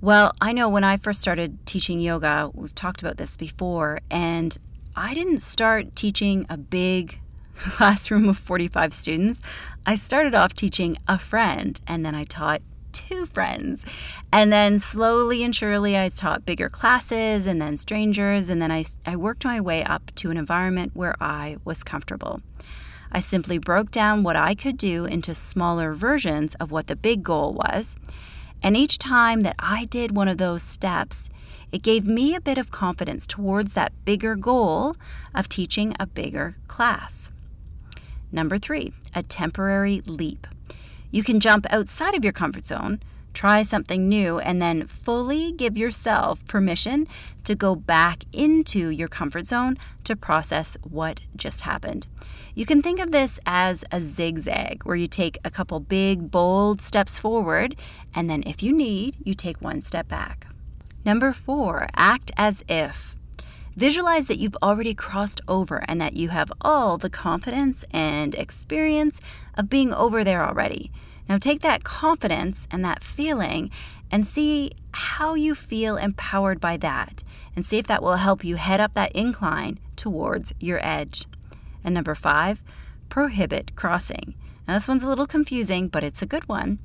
Well, 0.00 0.32
I 0.40 0.54
know 0.54 0.70
when 0.70 0.82
I 0.82 0.96
first 0.96 1.20
started 1.20 1.66
teaching 1.66 2.00
yoga, 2.00 2.50
we've 2.54 2.74
talked 2.74 3.02
about 3.02 3.18
this 3.18 3.36
before, 3.36 4.00
and 4.10 4.56
I 4.96 5.12
didn't 5.12 5.42
start 5.42 5.94
teaching 5.94 6.46
a 6.48 6.56
big 6.56 7.20
classroom 7.54 8.30
of 8.30 8.38
45 8.38 8.94
students. 8.94 9.42
I 9.84 9.96
started 9.96 10.34
off 10.34 10.54
teaching 10.54 10.96
a 11.08 11.18
friend, 11.18 11.80
and 11.88 12.06
then 12.06 12.14
I 12.14 12.24
taught 12.24 12.62
two 12.92 13.26
friends. 13.26 13.84
And 14.32 14.52
then 14.52 14.78
slowly 14.78 15.42
and 15.42 15.54
surely, 15.54 15.98
I 15.98 16.08
taught 16.08 16.46
bigger 16.46 16.68
classes 16.68 17.46
and 17.46 17.60
then 17.60 17.76
strangers. 17.76 18.48
And 18.48 18.62
then 18.62 18.70
I, 18.70 18.84
I 19.04 19.16
worked 19.16 19.44
my 19.44 19.60
way 19.60 19.82
up 19.82 20.12
to 20.16 20.30
an 20.30 20.36
environment 20.36 20.92
where 20.94 21.16
I 21.20 21.56
was 21.64 21.82
comfortable. 21.82 22.42
I 23.10 23.18
simply 23.18 23.58
broke 23.58 23.90
down 23.90 24.22
what 24.22 24.36
I 24.36 24.54
could 24.54 24.78
do 24.78 25.04
into 25.04 25.34
smaller 25.34 25.94
versions 25.94 26.54
of 26.56 26.70
what 26.70 26.86
the 26.86 26.96
big 26.96 27.22
goal 27.22 27.52
was. 27.52 27.96
And 28.62 28.76
each 28.76 28.98
time 28.98 29.40
that 29.40 29.56
I 29.58 29.86
did 29.86 30.14
one 30.14 30.28
of 30.28 30.38
those 30.38 30.62
steps, 30.62 31.28
it 31.72 31.82
gave 31.82 32.04
me 32.04 32.34
a 32.34 32.40
bit 32.40 32.58
of 32.58 32.70
confidence 32.70 33.26
towards 33.26 33.72
that 33.72 33.92
bigger 34.04 34.36
goal 34.36 34.94
of 35.34 35.48
teaching 35.48 35.94
a 35.98 36.06
bigger 36.06 36.54
class. 36.68 37.32
Number 38.32 38.56
three, 38.58 38.92
a 39.14 39.22
temporary 39.22 40.00
leap. 40.06 40.46
You 41.10 41.22
can 41.22 41.38
jump 41.38 41.66
outside 41.70 42.14
of 42.14 42.24
your 42.24 42.32
comfort 42.32 42.64
zone, 42.64 43.00
try 43.34 43.62
something 43.62 44.08
new, 44.08 44.38
and 44.38 44.60
then 44.60 44.86
fully 44.86 45.52
give 45.52 45.76
yourself 45.76 46.44
permission 46.46 47.06
to 47.44 47.54
go 47.54 47.74
back 47.76 48.24
into 48.32 48.88
your 48.88 49.08
comfort 49.08 49.46
zone 49.46 49.76
to 50.04 50.16
process 50.16 50.76
what 50.82 51.20
just 51.36 51.62
happened. 51.62 52.06
You 52.54 52.66
can 52.66 52.82
think 52.82 52.98
of 52.98 53.10
this 53.10 53.38
as 53.46 53.84
a 53.92 54.00
zigzag 54.00 54.84
where 54.84 54.96
you 54.96 55.06
take 55.06 55.38
a 55.44 55.50
couple 55.50 55.80
big, 55.80 56.30
bold 56.30 56.80
steps 56.80 57.18
forward, 57.18 57.76
and 58.14 58.28
then 58.28 58.42
if 58.46 58.62
you 58.62 58.72
need, 58.72 59.16
you 59.22 59.34
take 59.34 59.60
one 59.60 59.82
step 59.82 60.08
back. 60.08 60.46
Number 61.04 61.32
four, 61.32 61.88
act 61.96 62.30
as 62.36 62.64
if. 62.68 63.16
Visualize 63.76 64.26
that 64.26 64.38
you've 64.38 64.56
already 64.62 64.94
crossed 64.94 65.40
over 65.48 65.82
and 65.88 66.00
that 66.00 66.14
you 66.14 66.28
have 66.28 66.52
all 66.60 66.98
the 66.98 67.08
confidence 67.10 67.84
and 67.90 68.34
experience 68.34 69.20
of 69.54 69.70
being 69.70 69.94
over 69.94 70.22
there 70.22 70.44
already. 70.44 70.90
Now 71.28 71.38
take 71.38 71.62
that 71.62 71.84
confidence 71.84 72.68
and 72.70 72.84
that 72.84 73.02
feeling 73.02 73.70
and 74.10 74.26
see 74.26 74.72
how 74.92 75.34
you 75.34 75.54
feel 75.54 75.96
empowered 75.96 76.60
by 76.60 76.76
that 76.78 77.24
and 77.56 77.64
see 77.64 77.78
if 77.78 77.86
that 77.86 78.02
will 78.02 78.16
help 78.16 78.44
you 78.44 78.56
head 78.56 78.80
up 78.80 78.92
that 78.94 79.12
incline 79.12 79.78
towards 79.96 80.52
your 80.60 80.84
edge. 80.84 81.26
And 81.82 81.94
number 81.94 82.14
five, 82.14 82.62
prohibit 83.08 83.74
crossing. 83.74 84.34
Now, 84.68 84.74
this 84.74 84.88
one's 84.88 85.02
a 85.02 85.08
little 85.08 85.26
confusing, 85.26 85.88
but 85.88 86.04
it's 86.04 86.22
a 86.22 86.26
good 86.26 86.48
one. 86.48 86.78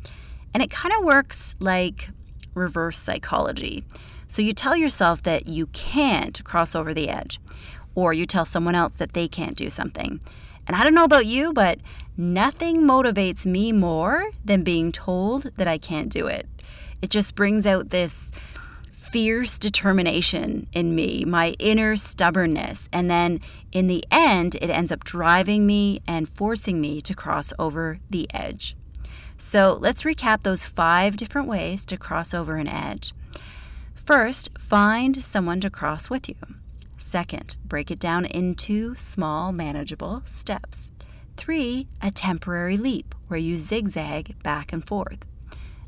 And 0.54 0.63
it 0.63 0.71
kind 0.71 0.93
of 0.97 1.04
works 1.04 1.56
like 1.60 2.10
reverse 2.58 3.00
psychology. 3.00 3.86
So 4.28 4.41
you 4.41 4.52
tell 4.52 4.76
yourself 4.76 5.24
that 5.24 5.48
you 5.48 5.67
can't 5.67 6.43
cross 6.43 6.76
over 6.76 6.93
the 6.93 7.10
edge, 7.10 7.39
or 7.96 8.13
you 8.13 8.26
tell 8.26 8.46
someone 8.46 8.76
else 8.76 8.98
that 8.98 9.13
they 9.13 9.28
can't 9.28 9.56
do 9.56 9.70
something. 9.70 10.20
And 10.67 10.76
I 10.76 10.84
don't 10.84 10.93
know 10.93 11.06
about 11.06 11.26
you, 11.26 11.54
but 11.54 11.80
nothing 12.17 12.82
motivates 12.82 13.46
me 13.46 13.72
more 13.72 14.32
than 14.43 14.63
being 14.63 14.91
told 14.91 15.43
that 15.56 15.67
I 15.67 15.78
can't 15.78 16.10
do 16.10 16.28
it. 16.28 16.48
It 17.02 17.10
just 17.10 17.36
brings 17.36 17.65
out 17.65 17.89
this 17.89 18.32
fierce 18.91 19.58
determination 19.58 20.67
in 20.74 20.93
me, 20.93 21.24
my 21.26 21.50
inner 21.60 21.96
stubbornness. 21.96 22.89
And 22.91 23.10
then 23.10 23.39
in 23.72 23.88
the 23.88 24.04
end, 24.12 24.56
it 24.56 24.70
ends 24.70 24.91
up 24.91 25.04
driving 25.04 25.65
me 25.65 26.02
and 26.08 26.28
forcing 26.28 26.82
me 26.82 27.02
to 27.02 27.15
cross 27.15 27.54
over 27.58 28.00
the 28.10 28.28
edge. 28.34 28.77
So 29.38 29.78
let's 29.80 30.04
recap 30.04 30.43
those 30.43 30.65
five 30.65 31.15
different 31.15 31.47
ways 31.47 31.86
to 31.86 31.97
cross 31.97 32.34
over 32.34 32.56
an 32.58 32.67
edge. 32.67 33.13
First, 33.93 34.50
find 34.58 35.23
someone 35.23 35.60
to 35.62 35.69
cross 35.69 36.10
with 36.10 36.28
you. 36.28 36.36
Second, 36.97 37.56
break 37.63 37.91
it 37.91 38.00
down 38.00 38.26
into 38.26 38.95
small, 38.95 39.52
manageable 39.52 40.23
steps. 40.26 40.91
Three, 41.38 41.88
a 42.02 42.10
temporary 42.10 42.78
leap 42.78 43.13
where 43.28 43.39
you 43.39 43.58
zigzag 43.58 44.41
back 44.43 44.73
and 44.73 44.86
forth. 44.86 45.26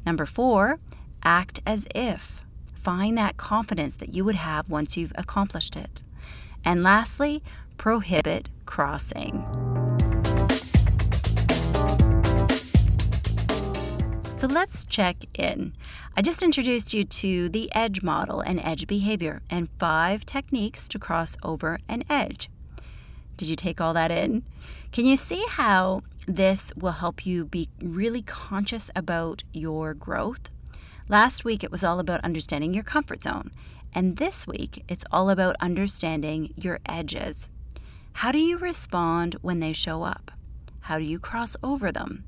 Number 0.06 0.26
four, 0.26 0.80
act 1.24 1.60
as 1.66 1.88
if. 1.96 2.46
Find 2.74 3.18
that 3.18 3.38
confidence 3.38 3.96
that 3.98 4.14
you 4.14 4.24
would 4.24 4.36
have 4.36 4.70
once 4.70 4.96
you've 4.96 5.12
accomplished 5.16 5.76
it. 5.76 6.04
And 6.64 6.84
lastly, 6.84 7.44
prohibit 7.78 8.50
crossing. 8.66 9.69
So 14.40 14.48
let's 14.48 14.86
check 14.86 15.26
in. 15.38 15.74
I 16.16 16.22
just 16.22 16.42
introduced 16.42 16.94
you 16.94 17.04
to 17.04 17.50
the 17.50 17.70
EDGE 17.76 18.02
model 18.02 18.40
and 18.40 18.62
EDGE 18.64 18.88
behavior 18.88 19.42
and 19.50 19.68
five 19.78 20.26
techniques 20.26 20.88
to 20.88 20.98
cross 20.98 21.36
over 21.44 21.78
an 21.90 22.06
edge. 22.10 22.50
Did 23.36 23.50
you 23.50 23.58
take 23.58 23.82
all 23.82 23.94
that 23.96 24.12
in? 24.12 24.44
Can 24.94 25.04
you 25.04 25.18
see 25.18 25.44
how 25.50 26.04
this 26.26 26.72
will 26.78 26.94
help 26.94 27.26
you 27.26 27.44
be 27.44 27.68
really 27.82 28.22
conscious 28.22 28.90
about 28.96 29.44
your 29.52 29.94
growth? 29.94 30.50
Last 31.10 31.44
week 31.44 31.62
it 31.62 31.70
was 31.70 31.84
all 31.84 32.00
about 32.00 32.24
understanding 32.24 32.74
your 32.74 32.84
comfort 32.84 33.24
zone, 33.24 33.52
and 33.94 34.16
this 34.16 34.48
week 34.48 34.86
it's 34.88 35.04
all 35.12 35.30
about 35.30 35.58
understanding 35.60 36.54
your 36.56 36.80
edges. 36.86 37.50
How 38.14 38.32
do 38.32 38.40
you 38.40 38.58
respond 38.58 39.36
when 39.42 39.60
they 39.60 39.74
show 39.74 40.04
up? 40.04 40.32
How 40.84 40.98
do 40.98 41.04
you 41.04 41.20
cross 41.20 41.58
over 41.62 41.92
them? 41.92 42.24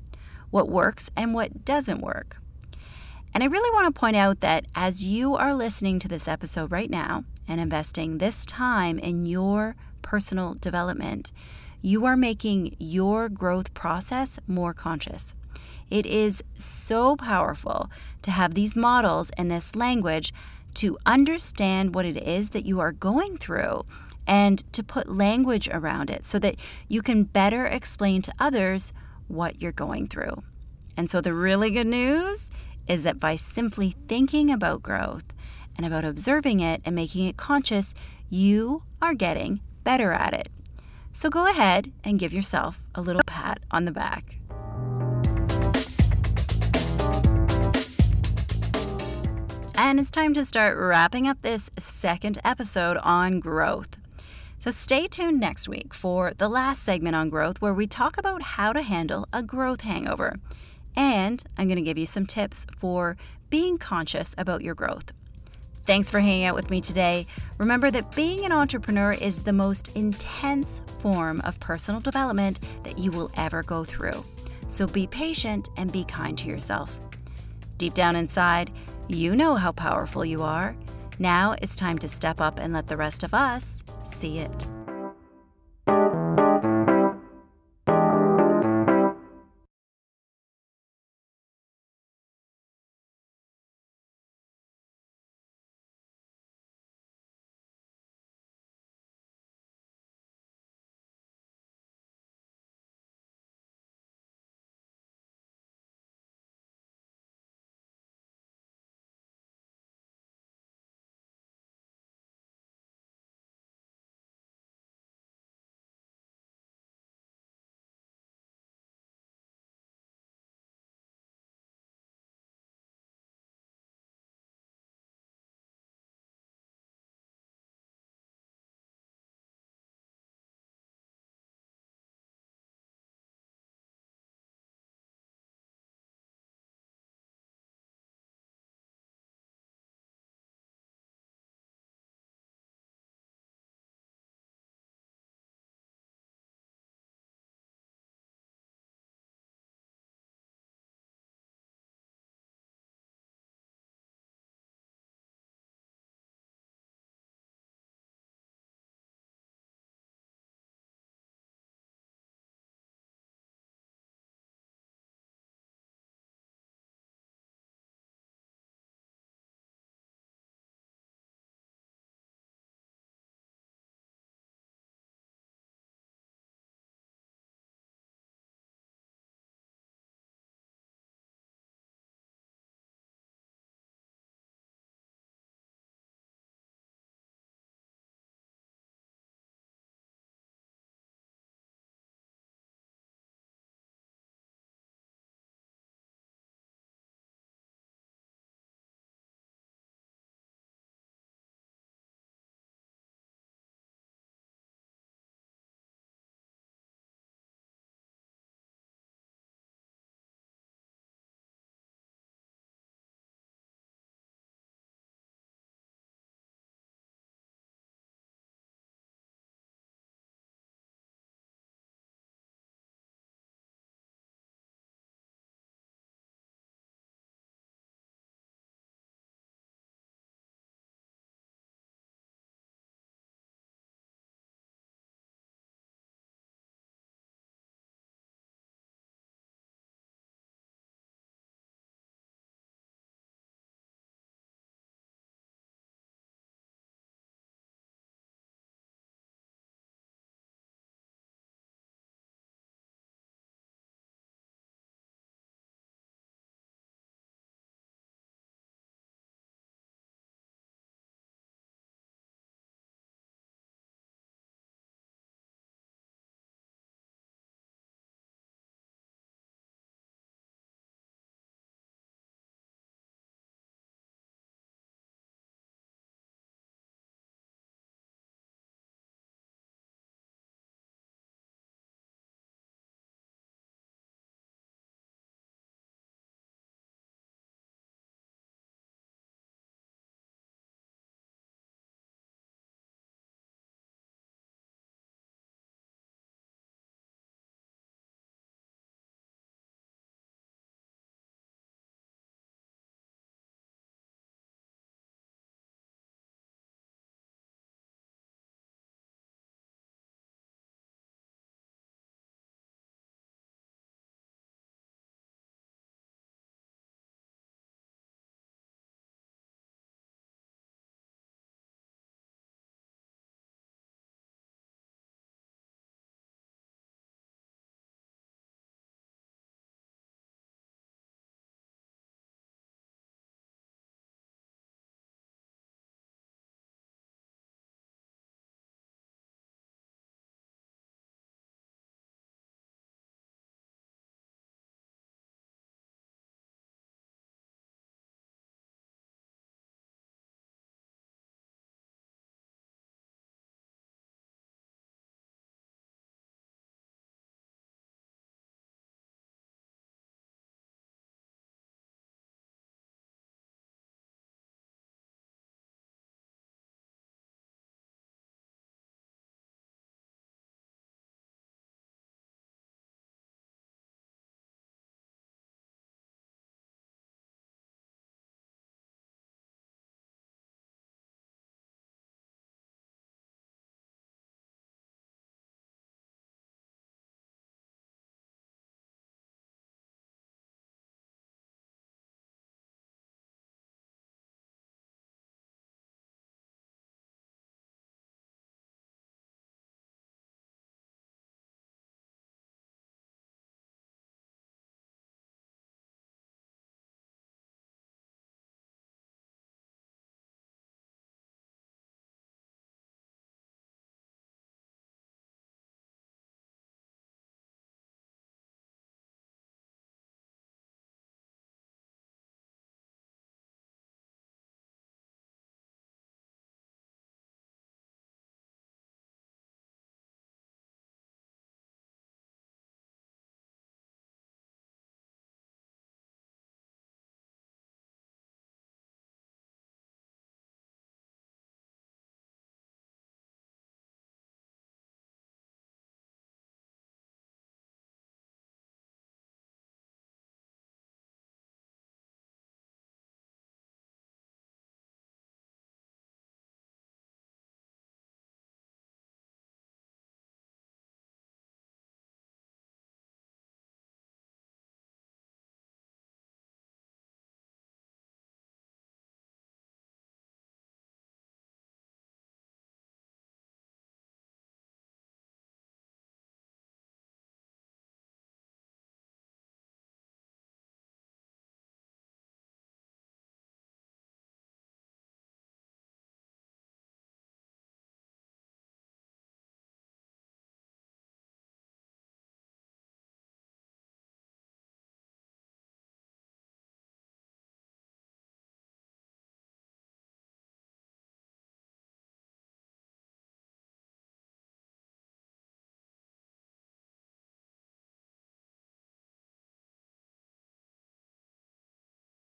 What 0.52 0.68
works 0.68 1.10
and 1.16 1.34
what 1.34 1.64
doesn't 1.64 2.00
work. 2.00 2.36
And 3.34 3.42
I 3.42 3.46
really 3.46 3.70
want 3.74 3.92
to 3.92 3.98
point 3.98 4.14
out 4.14 4.40
that 4.40 4.66
as 4.74 5.02
you 5.02 5.34
are 5.34 5.54
listening 5.54 5.98
to 6.00 6.08
this 6.08 6.28
episode 6.28 6.70
right 6.70 6.90
now 6.90 7.24
and 7.48 7.60
investing 7.60 8.18
this 8.18 8.46
time 8.46 8.98
in 8.98 9.26
your 9.26 9.74
personal 10.02 10.54
development, 10.54 11.32
you 11.80 12.04
are 12.04 12.16
making 12.16 12.76
your 12.78 13.28
growth 13.28 13.72
process 13.74 14.38
more 14.46 14.74
conscious. 14.74 15.34
It 15.90 16.06
is 16.06 16.44
so 16.56 17.16
powerful 17.16 17.90
to 18.20 18.30
have 18.30 18.54
these 18.54 18.76
models 18.76 19.30
and 19.36 19.50
this 19.50 19.74
language 19.74 20.32
to 20.74 20.98
understand 21.06 21.94
what 21.94 22.04
it 22.04 22.16
is 22.16 22.50
that 22.50 22.66
you 22.66 22.80
are 22.80 22.92
going 22.92 23.38
through 23.38 23.84
and 24.26 24.62
to 24.72 24.82
put 24.82 25.08
language 25.08 25.68
around 25.68 26.10
it 26.10 26.24
so 26.24 26.38
that 26.38 26.56
you 26.88 27.02
can 27.02 27.24
better 27.24 27.66
explain 27.66 28.22
to 28.22 28.32
others 28.38 28.92
what 29.32 29.62
you're 29.62 29.72
going 29.72 30.06
through. 30.06 30.42
And 30.96 31.08
so, 31.08 31.20
the 31.20 31.32
really 31.32 31.70
good 31.70 31.86
news 31.86 32.50
is 32.86 33.02
that 33.04 33.18
by 33.18 33.36
simply 33.36 33.96
thinking 34.06 34.50
about 34.50 34.82
growth 34.82 35.24
and 35.76 35.86
about 35.86 36.04
observing 36.04 36.60
it 36.60 36.82
and 36.84 36.94
making 36.94 37.26
it 37.26 37.36
conscious, 37.36 37.94
you 38.28 38.82
are 39.00 39.14
getting 39.14 39.60
better 39.84 40.12
at 40.12 40.34
it. 40.34 40.48
So, 41.14 41.30
go 41.30 41.48
ahead 41.50 41.90
and 42.04 42.18
give 42.18 42.32
yourself 42.32 42.82
a 42.94 43.00
little 43.00 43.22
pat 43.26 43.60
on 43.70 43.86
the 43.86 43.90
back. 43.90 44.38
And 49.74 49.98
it's 49.98 50.10
time 50.10 50.34
to 50.34 50.44
start 50.44 50.76
wrapping 50.76 51.26
up 51.26 51.40
this 51.40 51.70
second 51.78 52.38
episode 52.44 52.98
on 52.98 53.40
growth. 53.40 54.01
So 54.62 54.70
stay 54.70 55.08
tuned 55.08 55.40
next 55.40 55.68
week 55.68 55.92
for 55.92 56.34
the 56.38 56.48
last 56.48 56.84
segment 56.84 57.16
on 57.16 57.30
growth 57.30 57.60
where 57.60 57.74
we 57.74 57.88
talk 57.88 58.16
about 58.16 58.42
how 58.42 58.72
to 58.72 58.80
handle 58.80 59.26
a 59.32 59.42
growth 59.42 59.80
hangover. 59.80 60.36
And 60.94 61.42
I'm 61.58 61.66
going 61.66 61.78
to 61.78 61.82
give 61.82 61.98
you 61.98 62.06
some 62.06 62.26
tips 62.26 62.64
for 62.78 63.16
being 63.50 63.76
conscious 63.76 64.36
about 64.38 64.62
your 64.62 64.76
growth. 64.76 65.10
Thanks 65.84 66.10
for 66.10 66.20
hanging 66.20 66.44
out 66.44 66.54
with 66.54 66.70
me 66.70 66.80
today. 66.80 67.26
Remember 67.58 67.90
that 67.90 68.14
being 68.14 68.44
an 68.44 68.52
entrepreneur 68.52 69.10
is 69.10 69.40
the 69.40 69.52
most 69.52 69.90
intense 69.96 70.80
form 71.00 71.40
of 71.40 71.58
personal 71.58 72.00
development 72.00 72.60
that 72.84 73.00
you 73.00 73.10
will 73.10 73.32
ever 73.34 73.64
go 73.64 73.82
through. 73.82 74.24
So 74.68 74.86
be 74.86 75.08
patient 75.08 75.70
and 75.76 75.90
be 75.90 76.04
kind 76.04 76.38
to 76.38 76.46
yourself. 76.46 77.00
Deep 77.78 77.94
down 77.94 78.14
inside, 78.14 78.70
you 79.08 79.34
know 79.34 79.56
how 79.56 79.72
powerful 79.72 80.24
you 80.24 80.40
are. 80.44 80.76
Now 81.18 81.56
it's 81.60 81.74
time 81.74 81.98
to 81.98 82.06
step 82.06 82.40
up 82.40 82.60
and 82.60 82.72
let 82.72 82.86
the 82.86 82.96
rest 82.96 83.24
of 83.24 83.34
us 83.34 83.82
see 84.22 84.38
it. 84.38 84.81